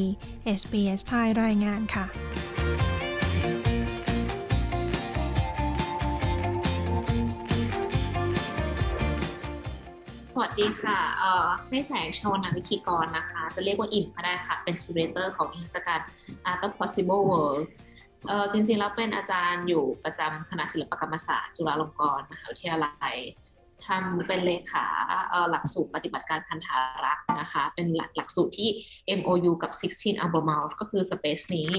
[0.61, 2.07] SBS ไทยรายงานค่ะ
[10.35, 16.01] สวัสดีค่ะเอ่อในแสงชาวนาวิธีกรนะคะ จะเรียกว่าอิ่มก็ได้ค่ะ เป็นคิวเรเตอร์ของนิทรรศการ
[16.51, 17.75] Art of Possible Worlds
[18.29, 23.17] เอ่อจริงๆแล้วเป็นอาจารย์อยู่ประจำคณะศิลปกรรมศาสตร์จุฬาลงกรณ์มหาวิทยาลัย
[23.87, 24.87] ทำเป็นเลขา
[25.31, 28.71] เอ่อหลักสูตรปฏิบัติการพันธารักษ์นะคะ เป็นหลักหลักสูตรที่
[29.19, 31.71] MOU กับ 16 a l b e r m o u t ก็คือ Space นี้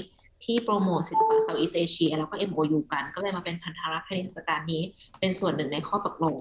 [0.43, 4.83] ที่โปรโมทศิลปะ Southeast Asia แล้วก็ MOU กัน ก็เลยมาเป็นพันธารักษ์ให้นิทรรศการนี้
[5.19, 6.35] เป็นส่วนหนึ่งในข้อตกลง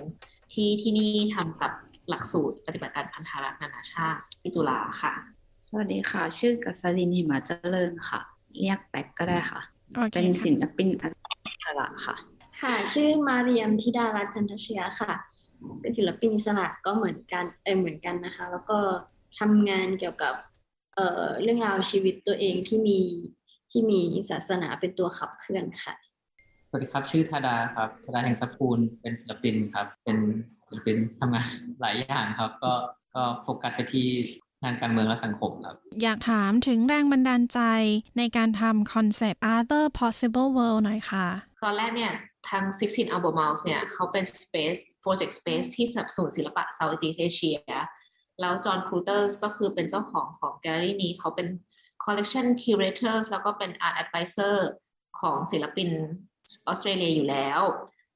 [0.53, 1.73] ที่ที่นี่ทำกับ
[2.09, 5.13] หลักสูตรปฏิบัติการพันธารักษ์นานาชาติที่จุฬาค่ะ
[5.69, 8.21] สวัสดีค่ะ ชื่อกัสลินหิมาเจริญค่ะ
[8.59, 9.61] เรียกแป๊กก็ได้ค่ะ
[9.95, 10.89] โอเคเป็นค่ะศิลปิน
[11.47, 12.17] อิสระค่ะ
[12.61, 15.13] ค่ะ ชื่อมาเรียมธิดารัตน์จันทเชียค่ะ
[15.81, 18.79] เป็นศิลปินอิสระก็เหมือนกันเออเหมือนกันนะคะ แล้วก็
[19.39, 20.35] ทำงานเกี่ยวกับ
[20.95, 23.01] เอ่อเรื่องราวชีวิตตัวเองที่มี
[23.71, 24.01] ที่มี
[24.31, 25.95] ศาสนาเป็นตัวขับเคลื่อนค่ะ
[26.69, 30.19] สวัสดีครับ ชื่อธาดาครับธาดา เฮงทรัพย์กูลเป็นศิลปินครับ เป็น
[30.67, 31.47] ศิลปินทำงาน
[31.81, 32.73] หลายอย่างครับ ก็
[33.15, 34.07] ก็โฟกัสไปที่
[34.63, 37.61] งานการเมืองและสังคมครับ อยากถามถึงแรงบันดาลใจ
[38.19, 41.27] ในการทำคอนเซปต์ Other Possible World หน่อยค่ะ
[41.65, 42.13] ตอนแรกเนี่ย
[42.51, 47.59] ทาง16 Album Mouse เนี่ยเขาเป็น Space Project Space ที่สนับสนุนศิลปะ Southeast Asia
[48.41, 51.49] แล้วจอห์นครูเธอร์สก็คือเป็นเจ้าของของแกลเลอรี่นี้เขาเป็น
[52.05, 54.57] Collection Curators แล้วก็เป็น Art Advisor
[55.21, 55.91] ของศิลปิน
[56.67, 57.61] ออสเตรเลียอยู่แล้ว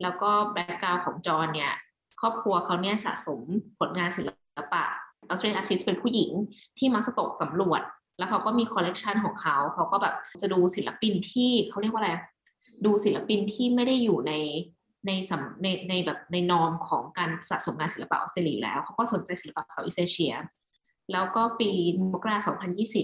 [0.03, 1.73] แล้วก็ background ของจอห์นเนี่ย
[2.21, 3.41] ครอบครัวเขาเนี่ยสะสม
[3.79, 4.31] ผลงานศิล
[4.73, 4.85] ปะ
[5.29, 6.31] ออสเตรเลีย artist เป็นผู้หญิง
[6.79, 7.83] ที่มักจะตกสำรวจ
[8.19, 12.11] แล้วเขาก็มีคอลเลกชันของเขา เขาก็แบบจะดูศิลปินที่เขาเรียกว่าอะไร
[12.85, 14.33] ดูศิลปินที่ไม่ได้อยู่ใน
[15.07, 20.35] ในสำในในแบบใน norm ของการสะสมงานศิลปะออสเตรเลียอยู่แล้ว เขาก็สนใจศิลปะ Southeast Asia
[21.13, 21.71] แล้วก็ปี
[22.13, 22.57] มกราคม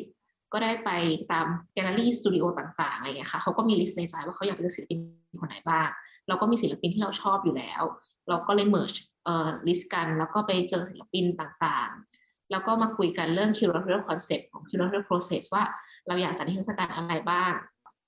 [0.02, 0.90] 2020 ก็ได้ไป
[1.32, 4.98] ตามแกลเลอรี่สตูดิโอต่างๆอะไรอย่างเงี้ยค่ะเขาก็มี list ในใจว่าเขาอยากเห็นศิลปิน
[5.40, 5.88] คนไหนบ้าง
[6.28, 7.82] เราก็มีศิลปินที่เราชอบอยู่แล้ว
[8.28, 8.94] เราก็เลย merge
[9.24, 15.64] เอ่อ list กัน แล้วก็ไปเจอศิลปินต่างๆ แล้วก็มาคุยกันเรื่อง curatorial concept ของ curatorial process ว่า
[16.06, 17.52] เราอยากจัดนิทรรศการอะไรบ้าง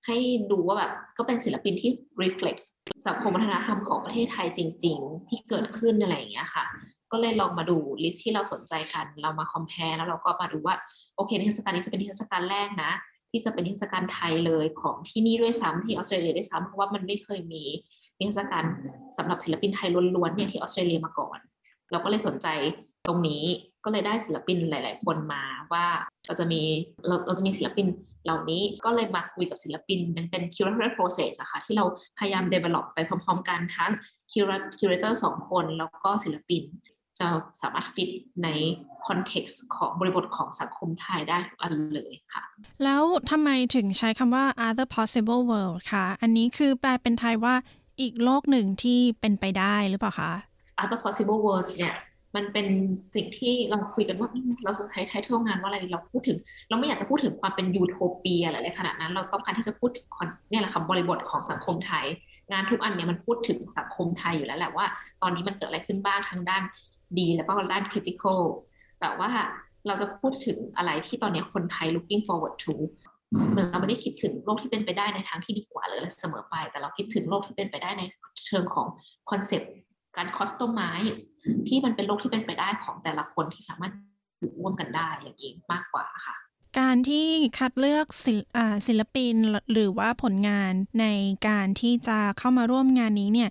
[0.07, 0.17] ให้
[0.51, 1.91] ดูว่าแบบก็เป็นศิลปินที่
[2.23, 2.63] reflect
[3.07, 6.65] สังคมวัฒนธรรมของประเทศไทยจริง ๆ ที่เกิดขึ้นอะไรอย่างเงี้ยค่ะ
[7.13, 10.75] ก็เลยลองมาดู list ที่เราสนใจกัน เรามา compare แล้วเราก็มาดูว่า
[11.17, 12.93] โอเคนิทรรศการนี้จะเป็นนิทรรศการแรกนะ
[13.31, 17.63] ที่จะเป็นนิทรรศการไทยเลยของที่นี่ด้วยซ้ำที่ออสเตรเลียด้วยซ้ำเพราะว่ามันไม่เคยมี
[18.19, 18.65] นิทรรศการ
[19.17, 21.39] สำหรับศิลปินไทยล้วนๆเนี่ยที่ออสเตรเลียมาก่อน
[21.91, 22.47] เราก็เลยสนใจ
[23.07, 23.43] ตรงนี้
[23.85, 25.43] ก็เลยได้ศิลปินหลาย ๆ คนมา
[25.73, 25.85] ว่า
[26.27, 26.61] เราจะมี
[27.07, 27.87] เราเราจะมีศิลปิน
[28.25, 31.85] เหล่านี้ก็เลยมาคุยกับศิลปินเป็นเป็น curatorial process อะค่ะที่เรา
[32.18, 33.91] พยายาม develop ไปพร้อมๆกันทั้ง
[34.33, 36.62] cura- curator สองคนแล้วก็ศิลปิน
[37.21, 37.29] จะ
[37.62, 38.11] สามารถฟิต
[38.45, 38.49] ใน
[39.07, 42.45] context ของบริบทของสังคมไทยได้ทุกอันเลยค่ะ
[42.85, 47.55] แล้วทำไมถึงใช้คำว่า other possible world คะอันนี้คือแปลเป็นไทยว่า
[48.01, 50.33] อีกโลกหนึ่งที่เป็นไปได้หรือเปล่าคะ
[50.83, 51.95] other possible worlds เนี่ย
[52.37, 52.66] มันเป็น
[53.14, 54.28] สิ่งที่เราคุยกันว่า
[54.64, 60.07] เราจะใช้ title งานว่าอะไรเราพูดถึง เราไม่อยากจะพูดถึงความเป็นยูโทเปียอะไรขนาดนั้น เราต้องการที่จะพูดถึง
[60.51, 62.05] เนี่ยแหละค่ะบริบทของสังคมไทย
[62.53, 64.87] งานทุกอันเนี่ยมันพูดถึงสังคมไทยอยู่แล้วแหละว่า
[65.22, 66.62] ตอนนี้มันเกิดอะไรขึ้นบ้างทางด้าน
[67.18, 68.41] ดี แล้วก็ด้าน critical
[69.01, 69.31] แต่ว่า
[69.87, 72.74] เราจะพูดถึงอะไรที่ตอนนี้คนไทย looking forward to
[73.51, 78.03] เหมือนเราไม่ได้คิดถึงโลกที่เป็นไปได้ในทางที่ดีกว่าเลยเสมอไป แต่เราคิดถึงโลกที่เป็นไปได้ใน
[78.45, 78.87] เชิงของ
[79.31, 79.72] คอนเซปต์
[80.17, 81.21] การ customize
[81.69, 83.93] ที่มันเป็นโลกที่เป็นไปได้ของแต่ละคนที่สามารถ
[84.39, 86.37] อยู่ร่วมกันได้อย่างนี้มากกว่าค่ะ
[86.79, 87.27] การที่
[87.59, 89.35] คัดเลือกศิลอ่าศิลปิน
[89.73, 91.07] หรือว่าผลงานใน
[91.49, 93.51] การที่จะเข้ามาร่วมงานนี้เนี่ย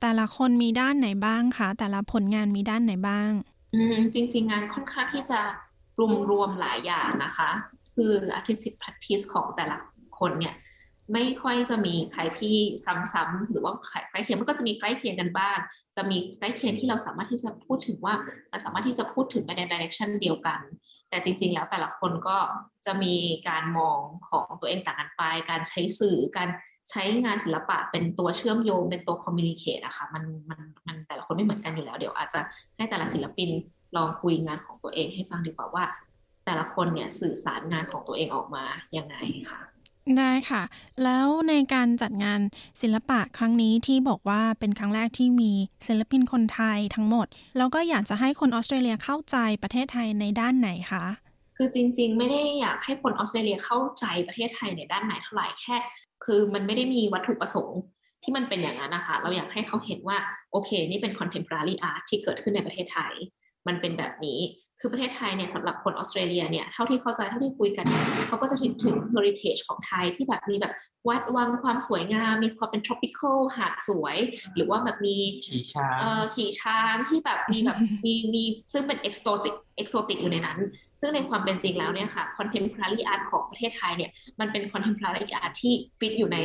[0.00, 3.30] แต่ละคนมีด้านไหนบ้างคะแต่ละผลงานมีด้านไหนบ้าง
[3.74, 5.40] อืมจริง ๆ งานค่อนข้างที่จะ
[5.98, 7.50] รวมรวมๆหลายอย่างนะคะ
[7.94, 9.76] คือ artistic practice ของแต่ละ
[10.18, 10.54] คนเนี่ย
[11.12, 13.72] ไม่ค่อยจะมีใครที่ซ้ำๆหรือว่า
[14.10, 15.56] ใกล้เคียงมันก็จะมีใกล้เคียงกันบ้าง
[15.96, 18.14] จะมีใกล้เคียงที่เราสามารถที่จะพูดถึงว่า
[18.52, 20.60] มันสามารถที่จะพูดถึงไปใน direction เดียวกัน
[21.10, 22.36] แต่จริง ๆ แล้วแต่ละคนก็
[22.86, 23.14] จะมี
[23.48, 23.98] การมอง
[24.28, 26.48] ของตัวเองต่างกันไป การใช้สื่อการ
[26.90, 32.40] ใช้งานศิลปะเป็นตัวเชื่อมโยงเป็นตัว communicate อะค่ะมันมันมันแต่ละคนไม่เหมือนกันอยู่แล้ว เดี๋ยวอาจจะ
[32.76, 33.50] ให้แต่ละศิลปิน
[33.96, 35.84] ลองคุยงานของตัวเองให้ฟังดีกว่าว่า
[36.46, 38.64] แต่ละคนเนี่ยสื่อสารงานของตัวเองออกมา
[38.96, 39.16] ยังไง
[39.50, 39.60] ค่ะ
[40.18, 40.62] ได้ค่ะ
[41.04, 42.40] แล้วในการจัดงาน
[42.82, 45.52] ศิลปะครั้งนี้ที่บอกว่าเป็นครั้งแรกที่มี
[45.86, 47.26] ศิลปินคนไทยทั้งหมด
[47.58, 51.04] แล้วก็อยากจะให้คนออสเตรเลียเข้าใจประเทศไทยในด้านไหนคะ
[51.56, 55.76] คือจริง ๆ ไม่ได้อยากให้คนออสเตรเลียเข้าใจประเทศไทยในด้านไหนเท่าไหร่แค่
[56.24, 57.78] คือมันไม่ได้มีวัตถุประสงค์
[58.22, 60.16] ที่มันเป็นอย่างนั้นนะคะ เราอยากให้เขาเห็นว่า
[60.52, 63.12] โอเค นี่เป็น contemporary art ที่เกิดขึ้นในประเทศไทย
[63.66, 64.40] มันเป็นแบบนี้
[64.80, 67.86] คือประเทศไทยเนี่ยสำหรับคนออสเตรเลียเนี่ยเท่าที่เข้าใจเท่าที่คุยกัน
[68.28, 70.72] เขาก็จะถึงถึง heritage ของไทยที่แบบมีแบบ
[71.08, 74.16] วัดวังความสวยงาม มีความเป็น tropical หาดสวย
[74.54, 75.16] หรือว่าแบบมี
[75.46, 80.58] ขี่ช้างเอ่อขี่ช้างที่แบบมีแบบมีมีซึ่งเป็น exotic exotic อยู่ในนั้น
[81.00, 84.10] ซึ่งในความเป็นจริงแล้วเนี่ยค่ะ contemporary art ของประเทศไทยเนี่ย
[84.40, 86.38] มันเป็น contemporary art ที่ฟิตอยู่ใน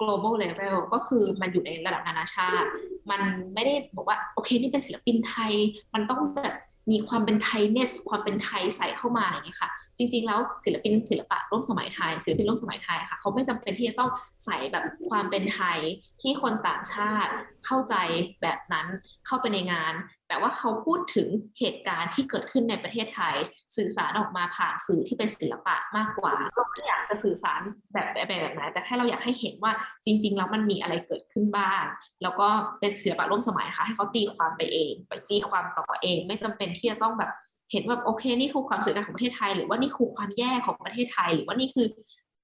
[0.00, 2.68] global level ก็คือมันอยู่ในระดับนานาชาติ
[3.10, 3.20] มัน
[3.54, 5.52] ไม่ได้บอกว่า โอเค นี่เป็นศิลปินไทย
[5.94, 6.56] มันต้องแบบ
[6.90, 14.10] มีความเป็นไทยเนสความเป็นไทยใส่เข้ามาอะไรอย่างนี้ค่ะ จริง ๆ แล้วศิลปินศิลปะร่วมสมัยไทยศิลปินร่วมสมัยไทยค่ะเขาไม่จำเป็นที่จะต้อง
[14.44, 15.78] ใส่แบบความเป็นไทย
[16.22, 17.32] ที่คนต่างชาติ
[17.66, 17.94] เข้าใจ
[18.42, 18.86] แบบนั้น
[19.26, 19.94] เข้าไปในงาน
[20.30, 21.28] แต่ว่าเขาพูดถึง
[21.60, 23.36] เหตุการณ์ที่เกิดขึ้นในประเทศไทย
[23.76, 27.60] สื่อสารออกมาผ่านสื่อที่เป็นศิลปะมากกว่าเราไม่อยากจะสื่อสาร
[27.92, 29.72] แบบแบบแบบไหนแต่แค่เราอยากให้เห็นว่า
[30.04, 31.82] จริง ๆ แล้วมันมีอะไรเกิดขึ้นบ้าง
[32.22, 32.48] แล้วก็
[32.80, 37.30] เป็นศิลปะร่วมสมัยค่ะให้เขาตีความไปเองไปตีความต่อเอง ไม่จำเป็นที่จะต้องแบบ
[37.72, 41.86] เห็นว่าโอเคนี่คือความสวยงามของประเทศไทย หรือว่านี่คือความแย่ของประเทศไทย หรือว่านี่คือ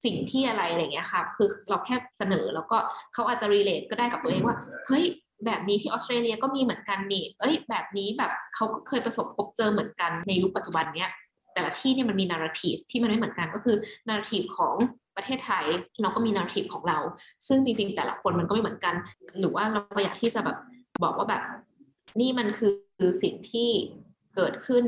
[0.05, 2.77] สิ่งที่อะไรอะไรเงี้ยค่ะ คือเราแค่เสนอแล้วก็
[3.15, 4.57] เขาอาจจะ relate ก็ได้กับตัวเองว่า
[4.87, 5.05] เฮ้ย
[5.45, 11.11] แบบนี้ที่ออสเตรเลียก็มีเหมือนกันนี่ เอ้ย แบบนี้แบบเขาก็เคยประสบพบเจอเหมือนกันในยุคปัจจุบันเนี้ย
[11.55, 13.77] แต่ละที่เนี่ยมันมีนาราทีฟที่มันไม่เหมือนกันก็คือ
[14.09, 14.75] นาราทีฟของ
[15.17, 15.65] ประเทศไทย
[16.03, 16.99] เราก็มีนาราทีฟของเรา
[17.49, 18.95] ซึ่งจริง ๆ แต่ละคนมันก็ไม่เหมือนกัน
[19.39, 20.59] หรือว่าเราอยากที่จะแบบ
[21.03, 21.43] บอกว่าแบบ
[22.21, 22.73] นี่มันคือ
[23.23, 23.69] สิ่งที่
[24.37, 24.85] เกิดขึ้น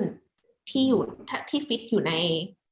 [0.70, 1.00] ที่อยู่
[1.50, 2.12] ที่ฟิตอยู่ใน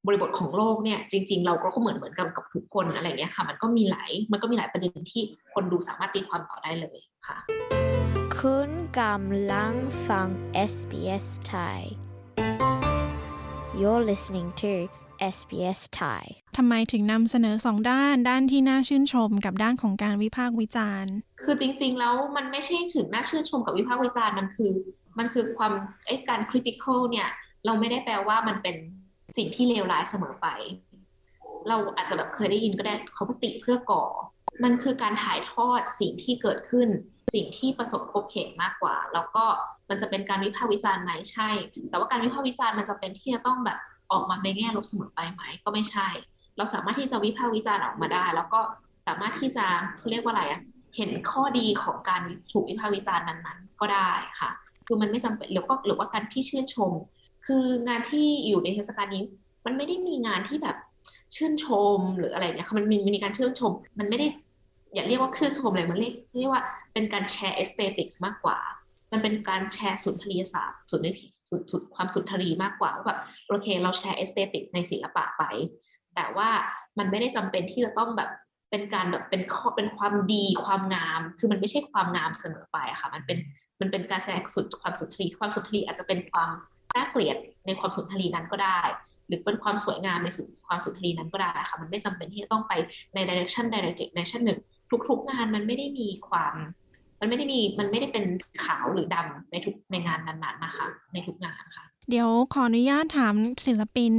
[0.07, 5.23] บริบทของโลกเนี่ยจริง ๆ เราก็เหมือนเหมือนกันกับทุกคนอะไรเงี้ยค่ะ มันก็มีหลายมันก็มีหลายประเด็นที่
[5.55, 7.37] คนดูสามารถตีความต่อได้เลยค่ะ
[8.39, 9.75] คุณกำลัง
[10.09, 10.29] ฟัง
[10.73, 11.79] SBS Thai
[13.81, 14.73] You're listening to
[15.35, 16.25] SBS Thai
[16.57, 24.73] ทำไมถึงนำเสนอสองด้านด้านที่น่าชื่นชมกับด้านของการวิพากษ์วิจารณ์ คือจริง ๆ แล้วมันไม่ใช่ถึงน่าชื่นชมกับวิพากษ์วิจารณ์มันคือ
[25.19, 25.73] มันคือความ
[26.07, 27.29] ไอ้การ critical เนี่ย
[27.67, 28.77] เราไม่ได้แปลว่ามันเป็น
[29.37, 30.47] สิ่งที่เลวร้ายเสมอไป
[31.69, 34.05] เราอาจจะแบบเคยได้ยินก็ได้เขาติเพื่อก่อ
[34.65, 36.89] มันคือการถ่ายทอดสิ่งที่เกิดขึ้น
[37.35, 39.45] สิ่งที่ประสบพบเห็นมากกว่า แล้วก็
[39.89, 41.49] มันจะเป็นการวิพากษ์วิจารณ์ไหมใช่
[41.91, 43.79] แต่ว่าการวิพากษ์วิจารณ์มันจะเป็นที่จะต้องแบบ
[44.13, 46.09] ออกมาในแง่ลบเสมอไปไหมก็ไม่ใช่
[46.57, 48.61] เราสามารถที่จะวิพากษ์วิจารณ์ออกมาได้ แล้วก็
[49.07, 49.67] สามารถที่จะ
[49.97, 50.61] เขาเรียกว่าอะไรอะ
[50.97, 52.23] เห็นข้อดีของการ
[52.53, 54.11] ถูกวิพากษ์วิจารณ์นั้นๆ ก็ได้
[54.41, 54.51] ค่ะ
[54.87, 56.93] คือมันไม่จำเป็นหรือก็หรือว่าการที่ชื่นชม
[57.47, 59.23] คืองานที่อยู่ในเทศกาลนี้
[59.67, 60.77] มันไม่ได้มีงานที่แบบ
[61.37, 61.67] ชื่นช
[61.97, 64.27] มหรืออะไรเนี่ยมันมีมีการชื่นชม มันไม่ได้
[64.95, 68.59] อย่าเรียกว่าชื่นชมเลยมันเรียกเรียกว่าเป็นการแชร์ aesthetics มากกว่า
[69.13, 75.43] มันเป็นการแชร์สุนทรียศาสตร์สุนทรีสุดสุดความสุนทรีมากกว่าว่าแบบโอเค เราแชร์ aesthetics ในศิลปะไป
[76.15, 76.49] แต่ว่า
[76.99, 78.31] มันไม่ได้จำเป็นที่จะต้องแบบ
[78.71, 83.39] เป็นการแบบเป็นข้อเป็นความดีความงาม คือมันไม่ใช่ความงามเสมอไปอะค่ะ มันเป็น
[83.81, 86.51] มันเป็นการแสดงสุดความสุนทรีความสุนทรีอาจจะเป็นความ
[86.97, 87.37] น่าเกลียด
[87.67, 88.81] ในความสุนทรีนั้นก็ได้
[89.29, 92.73] หรือเป็นความสวยงามในสุดความสุนทรีนั้นก็ได้ค่ะ มันไม่จำเป็นที่จะต้องไป
[93.15, 94.59] ใน direction ใด direction หนึ่ง
[95.09, 96.55] ทุก ๆ งานมันไม่ได้มีความ
[97.21, 98.25] มันไม่ได้มีมันไม่ได้เป็น
[98.65, 103.35] ขาวหรือดำในทุกในงานนั้นๆนะคะ ในทุกงานค่ะ เดี๋ยวขออนุญาตถาม
[103.67, 104.15] ศิลปิน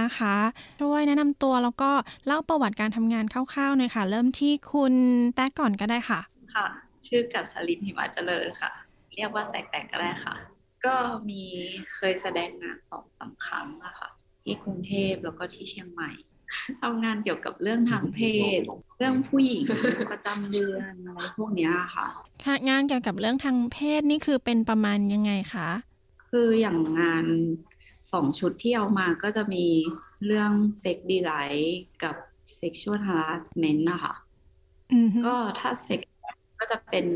[0.00, 0.36] นะคะ
[0.80, 1.90] ช่วยแนะนำตัวแล้วก็
[2.26, 4.94] เล่าประวัติการทำงานคร่าวๆหน่อยค่ะ เริ่มที่คุณ
[5.34, 6.20] แต้ก่อนก็ได้ค่ะ
[6.54, 6.66] ค่ะ
[7.06, 8.70] ชื่อกับสลินหิมาเจริญค่ะ
[9.14, 10.34] เรียกว่าแตกๆก็ได้ค่ะ
[10.86, 10.96] ก็
[11.28, 11.42] มี
[11.94, 14.08] เคยแสดงงานสองสาครั้งอะค่ะ
[14.42, 16.10] ที่กรุงเทพแล้วก็ที่เชียงใหม่
[16.82, 18.20] ทำงานเกี่ยวกับเรื่องทางเพ
[18.58, 18.60] ศ
[18.98, 19.64] เรื่องผู้หญิง
[20.12, 22.06] ประจำเดือนอะไรพวกเนี้ยค่ะ
[22.68, 25.68] งานเกี่ยวกับเรื่องทางเพศนี่คือเป็นประมาณยังไงคะ
[26.30, 27.26] คืออย่างงาน
[28.12, 29.66] สองชุดที่เอามาก็จะมี
[30.26, 32.16] เรื่องเซ็กดีไลท์กับ
[32.60, 34.14] sexual harassment นะคะ
[35.26, 36.00] ก็ถ้าเซ็ก
[36.58, 37.06] ก็จะเป็น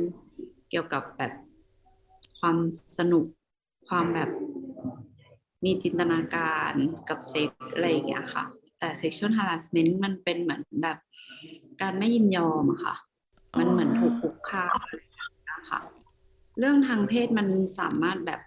[0.71, 1.33] เกี่ยวกับแบบ
[2.39, 2.57] ความ
[2.99, 3.25] สนุก
[3.89, 4.30] ความแบบ
[5.64, 6.72] มีจินตนาการ
[7.09, 8.45] กับเซ็กอะไรอย่างเงี้ยค่ะ
[8.78, 10.99] แต่ sexual harassment มันเป็นเหมือนแบบ
[11.82, 12.97] การไม่ยินยอมอะค่ะ
[13.59, 14.78] มันเหมือนถูกคุกคาม
[15.53, 15.80] นะคะ
[16.59, 17.49] เรื่องทางเพศมัน
[17.80, 18.41] สามารถแบบ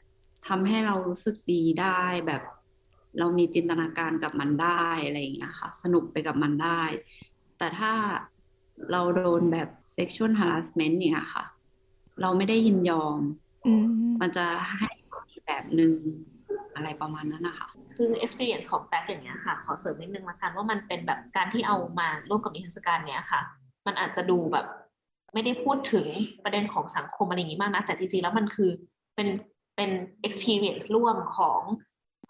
[0.48, 2.42] ทำให้เรารู้สึกดีได้แบบ
[3.20, 6.82] เรามีจินตนาการกับมันได้อะไรอย่างเงี้ยค่ะ สนุกไปกับมันได้
[7.58, 7.94] แต่ถ้า
[8.92, 11.46] เราโดนแบบ sexual harassment เนี่ยค่ะ
[12.22, 13.20] เราไม่ได้ยินยอม
[14.22, 14.97] มันจะให้อีก
[15.48, 15.94] แบบหนึ่ง
[16.76, 23.42] อะไรประมาณนั้นนะคะคือ experience ของแป๊กอย่างเงี้ยค่ะ ขอเสริมนิดนึงละกันว่ามันเป็นแบบการที่เอามาร่วมกับนิทรรศการเนี้ยค่ะ
[23.86, 24.66] มันอาจจะดูแบบ
[25.34, 26.08] ไม่ได้พูดถึง
[26.44, 28.72] ประเด็นของสังคมอะไรอย่างงี้มากนะแต่จริงๆแล้วมันคือ
[29.16, 29.28] เป็น
[29.76, 29.92] เป็น
[30.28, 31.62] experience ร่วมของ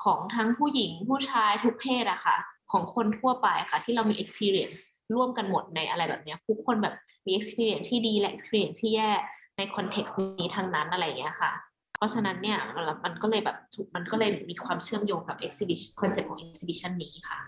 [0.04, 2.36] ของทั้งผู้หญิงผู้ชายทุกเพศอะค่ะ
[2.72, 4.78] ของคนทั่วไปค่ะ ที่เรามี experience
[5.16, 6.96] ร่วมกันหมดในอะไรแบบนี้ทุกคนแบบ
[7.26, 9.12] มี experience ที่ดีและ experience ที่แย่
[9.58, 11.52] ใน context นี้ทางนั้นอะไรอย่างเงี้ยค่ะ
[11.98, 12.58] เพราะฉะนั้นเนี่ย
[13.06, 13.58] มันก็เลยแบบ
[13.96, 17.40] มันก็เลยมีความเชื่อมโยงกับ exhibition concept ของ exhibition นี้ค่ะ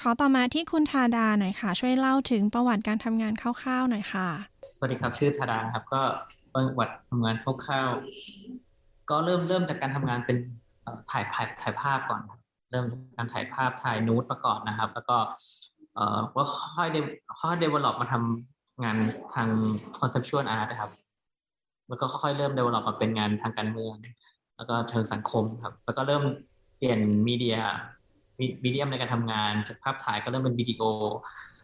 [0.00, 4.28] ขอต่อมาที่คุณธาดาหน่อยค่ะ ช่วยเล่าถึงประวัติการทำงานคร่าวๆหน่อยค่ะ
[4.76, 6.02] สวัสดีครับ ชื่อธาดาครับ ก็
[6.52, 10.36] ประวัติทำงานคร่าวๆก็เริ่มเริ่มจากการทำงานเป็น
[11.10, 12.20] ถ่ายถ่ายถ่ายภาพก่อน
[12.70, 12.84] เริ่ม
[13.16, 15.16] การถ่ายภาพถ่ายนูตประกอบนะครับ แล้วก็
[15.94, 16.96] เอ่อว่าค่อย de
[17.38, 18.96] ค่อย develop มาทำงาน
[19.34, 19.48] ทาง
[19.98, 20.90] conceptual art นะครับ
[21.92, 23.94] แล้วก็ค่อยๆเริ่ม develop มาเป็นงานทางการเมือง
[24.56, 26.22] แล้วก็เชิงสังคมครับ แล้วก็เริ่ม
[26.76, 30.82] เปลี่ยน media medium ในการทำงานจากภาพถ่ายก็เริ่มเป็นวิดีโอ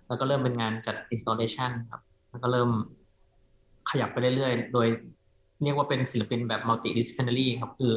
[0.06, 2.70] แล้วก็เริ่มเป็นงานจัด installation ครับ แล้วก็เริ่ม
[3.90, 4.86] ขยับไปเรื่อยๆ โดย
[5.62, 7.92] เรียกว่าเป็นศิลปินแบบ multidisciplinary ครับ คือ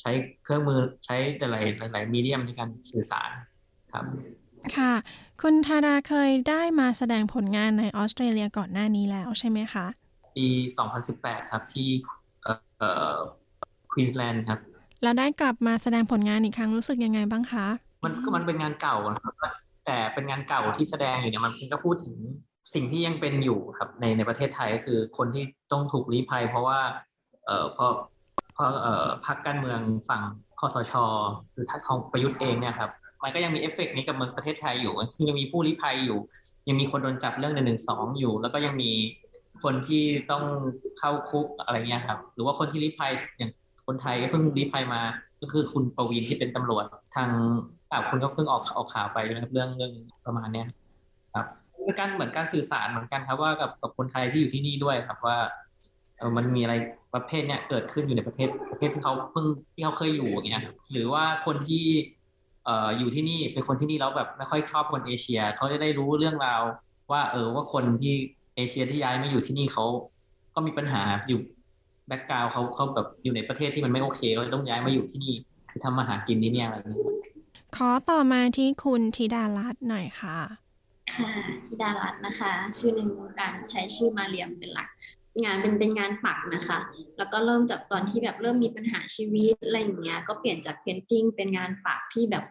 [0.00, 0.10] ใช้
[0.44, 3.30] เครื่องมือใช้หลายๆหลายมีเดียมในการสื่อสาร
[3.92, 4.04] ครับ
[4.76, 4.92] ค่ะ
[5.42, 9.86] คุณธาดาเคยได้มาแสดงผลงานในออสเตรเลียก่อนหน้านี้แล้วใช่ไหมคะ
[10.36, 10.46] ปี
[10.98, 11.88] 2018 ครับที่
[12.42, 13.16] เอ่อ
[13.92, 14.60] ควีนสแลนด์ครับ
[15.02, 17.66] แล้วได้กลับมาแสดงผลงานอีกครั้งรู้สึกยังไงบ้างคะ
[18.04, 19.34] มันก็มันเป็นงานเก่าครับ
[19.86, 22.14] แต่เป็นงานเก่าที่แสดงอยู่เนี่ยมันก็พูดถึง
[22.74, 26.80] สิ่งที่ยังเป็นอยู่ครับในในประเทศไทยก็คือคนที่ต้องถูกลี้ภัย เพราะว่า
[27.46, 27.92] เอ่อเพราะ
[28.54, 30.22] เพราะเอ่อพรรคการเมืองฝั่ง
[30.60, 30.92] คสช
[31.52, 32.90] หรือรัฐของประยุทธ์เองเนี่ยครับ
[33.22, 36.18] มันก็ยังมีเอฟเฟกนี้กับเมืองประเทศไทยอยู่ซึ่งยังมีผู้ลี้ภัยอยู่
[36.68, 38.90] ยังมีคนโดนจับเรื่องหนึ่งหนึ่งสองอยู่ แล้วก็ยังมี
[39.62, 40.44] คนที่ต้อง
[40.98, 43.50] เข้าคุกอะไรเงี้ยครับ หรือว่าคนที่ลี้ภัยอย่าง
[43.86, 45.00] คนไทยก็เพิ่งลี้ภัยมา
[45.40, 46.84] ก็คือคุณประวินที่เป็นตำรวจ
[47.16, 47.30] ทาง
[47.90, 49.92] ข่าวคุณก็เพิ่งออกออกข่าวไปนะครับเรื่องเรื่อง
[50.26, 50.66] ประมาณเนี้ย
[51.34, 51.46] ครับ
[51.84, 55.38] เป็นการเหมือนการสื่อสารเหมือนกันครับว่ากับกับคนไทยที่อยู่ที่นี่ด้วยครับว่า
[56.36, 56.74] มันมีอะไร
[57.14, 61.84] ประเภทเนี้ยเกิดขึ้นอยู่ในประเทศประเทศที่เขาเพิ่งที่เขาเคยอยู่อย่างเงี้ยหรือว่าคนที่
[62.64, 66.62] เอ่ออยู่ที่นี่เป็นคนที่นี่แล้วแบบไม่ค่อยชอบคนเอเชีย เขาจะได้รู้เรื่องราว
[67.12, 68.14] ว่า เออว่าคนที่
[68.56, 69.84] เอเชียที่ย้ายมาอยู่ที่นี่เขา
[70.54, 71.40] ก็มีปัญหาอยู่
[72.08, 75.34] แบ็กกราวเขาเขาแบบอยู่ในประเทศที่มันไม่โอเคก็ต้องย้ายมาอยู่ที่นี่
[75.70, 76.98] คือทำมาหากินที่นี่อะไรนี้
[77.76, 80.38] ขอต่อมาที่คุณธิดารัตน์หน่อยค่ะ
[81.14, 81.30] ค่ะ
[81.66, 84.88] ธิดารัตน์นะคะ ชื่อในวงการใช้ชื่อมาเรียมเป็นหลัก
[85.44, 86.78] งานเป็นเป็นงานปักนะคะ
[87.18, 92.44] แล้วก็เริ่มจากตอนที่แบบเริ่มมีปัญหาชีวิตอะไรอย่างเงี้ย ก็เปลี่ยนจากเพนติ้งเป็นงานปักที่แบบ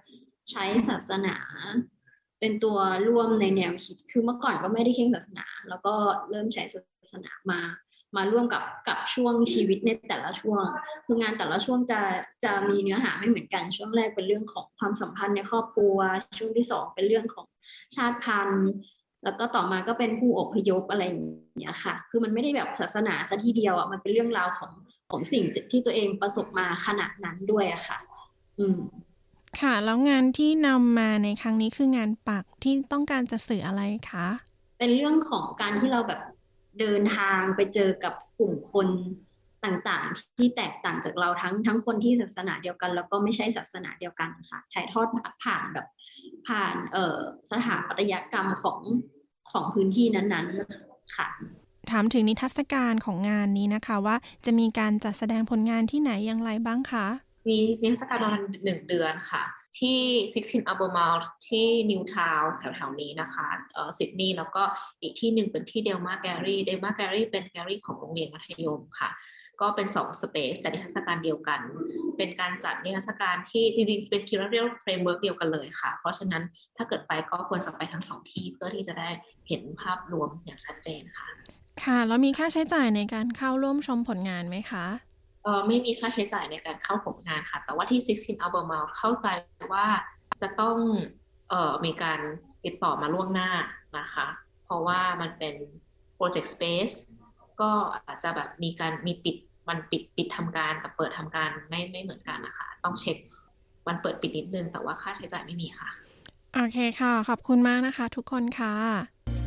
[0.52, 1.36] ใช้ศาสนา
[2.42, 2.78] เป็นตัว
[3.08, 5.94] ร่วมในแนวคิด คือเมื่อก่อนก็ไม่ได้เข่งศาสนา แล้วก็
[6.30, 6.82] เริ่มใช้ศา
[7.12, 7.60] สนามา
[8.16, 10.64] มาร่วมกับกับช่วงชีวิตในแต่ละช่วง
[11.06, 12.00] คืองานแต่ละช่วงจะ
[12.44, 15.98] จะมีเนื้อหาไม่เหมือนกัน ช่วงแรกเป็นเรื่องของความสัมพันธ์ในครอบครัว
[16.38, 17.46] ช่วงที่สองเป็นเรื่องของ
[17.96, 18.70] ชาติพันธุ์
[19.24, 21.26] แล้วก็ต่อมาก็เป็นผู้อพยพอะไรอย่าง
[21.60, 24.72] เงี้ยค่ะ คือมันไม่ได้แบบศาสนาซะทีเดียวอะ มันเป็นเรื่องราวของ
[25.12, 27.98] ของสิ่งที่ตัวเองประสบมาขนาดนั้นด้วยอะค่ะ
[28.60, 28.78] อืม
[29.60, 34.28] ค่ะ แล้วงานที่นำมาในครั้งนี้คืองานปักที่ต้องการจะสื่ออะไรคะ
[34.80, 36.22] เป็นเรื่องของการที่เราแบบ
[36.80, 38.88] เดินทางไปเจอกับกลุ่มคน
[39.66, 45.08] ต่างๆ ที่แตกต่างจากเราทั้งทั้งคนที่ศาสนาเดียวกัน แล้วก็ไม่ใช่ศาสนาเดียวกันค่ะ ถ่ายทอด
[45.44, 45.88] ผ่านแบบ
[46.48, 47.18] ผ่านเอ่อ
[47.52, 48.80] สถาปัตยกรรมของ
[49.52, 51.28] ของพื้นที่นั้นๆค่ะ
[51.92, 57.08] ถามถึงนิทรรศการของงานนี้นะคะว่าจะมีการจัดแสดงผลงานที่ไหนอย่างไรบ้างคะ
[57.48, 59.44] มีนิทรรศการประมาณหนึ่งเดือนค่ะ
[59.80, 60.00] ที่
[60.34, 64.64] 16 Albemarle ที่นิวทาวน์แถวๆนี้นะคะเอ่อซิดนีย์แล้วก็
[65.02, 69.10] อีกที่หนึ่งเป็นที่เดลมาแกลลี่เดลมาแกลลี่เป็นแกลลี่ของโรงเรียนมัธยมค่ะ
[69.62, 71.60] ก็เป็นสองสเปซแต่นิทรรศการเดียวกัน
[72.18, 76.44] เป็นการจัดนิทรรศการที่จริงๆเป็น curatorial framework เดียวกันเลยค่ะ เพราะฉะนั้น
[76.78, 79.10] ถ้าเกิดไปก็ควรจะไปทั้งสองที่เพื่อที่จะได้
[79.48, 81.28] เห็นภาพรวมอย่างชัดเจนค่ะ
[81.84, 84.86] ค่ะแล้วมีค่าใช้จ่ายในการเข้าร่วมชมผลงานไหมคะ
[85.68, 89.28] ไม่มีค่าใช้จ่ายในการเข้าผลงานค่ะ แต่ว่าที่ 16 Albemarle เข้าใจ
[89.74, 89.88] ว่า
[90.42, 90.78] จะต้อง
[91.50, 92.20] เออมีการ
[92.66, 93.50] ติดต่อมาล่วงหน้า
[93.98, 94.28] นะคะ
[94.66, 95.56] เพราะว่ามันเป็น
[96.18, 96.96] Project Space
[97.62, 97.72] ก็
[98.08, 99.36] อาจจะแบบมีการมีปิด
[99.68, 103.18] วันปิดปิดทำการกับเปิดทำการไม่ไม่เหมือนกันนะคะ ต้องเช็ค
[103.88, 105.90] วันเปิดปิดนิดนึง แต่ว่าค่าใช้จ่ายไม่มีค่ะ
[106.56, 109.41] โอเคค่ะ ขอบคุณมากนะคะ ทุกคนค่ะ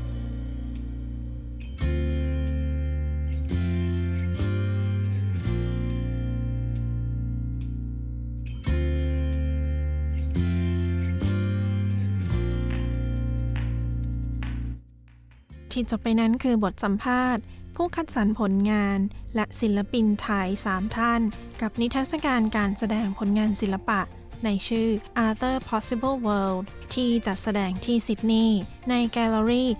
[15.74, 17.42] ที่จบไปนั้นคือบทสัมภาษณ์
[17.76, 18.98] ผู้คัดสรรผลงาน
[19.34, 21.20] และศิลปินไทย 3 ท่าน
[21.60, 24.00] กับนิทรรศการการแสดงผลงานศิลปะ
[24.44, 24.88] ในชื่อ
[25.26, 26.62] Other Possible World
[26.94, 28.60] ที่จัดแสดงที่ซิดนีย์
[28.90, 29.70] ในแกลเลอรี่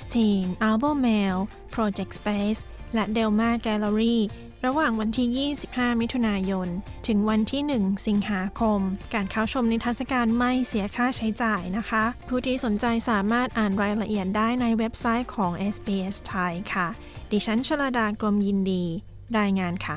[0.00, 1.42] 16 Albemarle
[1.74, 2.60] Project Space
[2.94, 4.18] และ Delma Gallery
[4.66, 6.68] ระหว่างวันที่ 25 มิถุนายน
[7.06, 8.80] ถึงวันที่ 1 สิงหาคม
[9.14, 16.88] การเข้าชมนิทรรศการไม่เสียค่าใช้จ่ายนะคะ ผู้ที่สนใจสามารถอ่านรายละเอียดได้ในเว็บไซต์ของ SBS ไทยค่ะ
[17.30, 18.84] ดิฉันชลาดากรมยินดี
[19.38, 19.96] รายงานค่ะ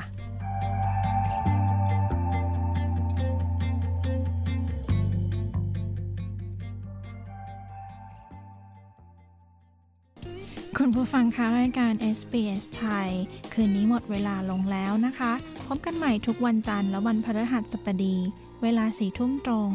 [10.80, 13.08] คุณผู้ฟังคะรายการ SBS ไทย
[13.52, 15.32] คืนนี้หมดเวลาลงแล้วนะคะ
[15.66, 18.16] พบกันใหม่ทุกวันจันทร์และวันพฤหัสบดี
[18.62, 19.70] เวลาสี่ทุ่มตรง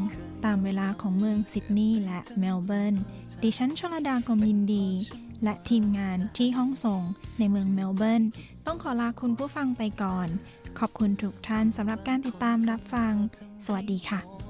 [0.46, 2.96] ตามเวลาของเมืองซิดนีย์และเมลเบิร์น
[3.44, 4.88] ดิฉันชลดากรมยินดี
[5.44, 7.02] และทีมงานที่ห้องส่ง
[7.40, 8.24] ในเมืองเมลเบิร์น
[8.66, 10.28] ต้องขอลาคุณผู้ฟังไปก่อน
[10.80, 13.14] ขอบคุณทุกท่านสำหรับการติดตามรับฟัง
[13.66, 14.41] สวัสดีค่ะ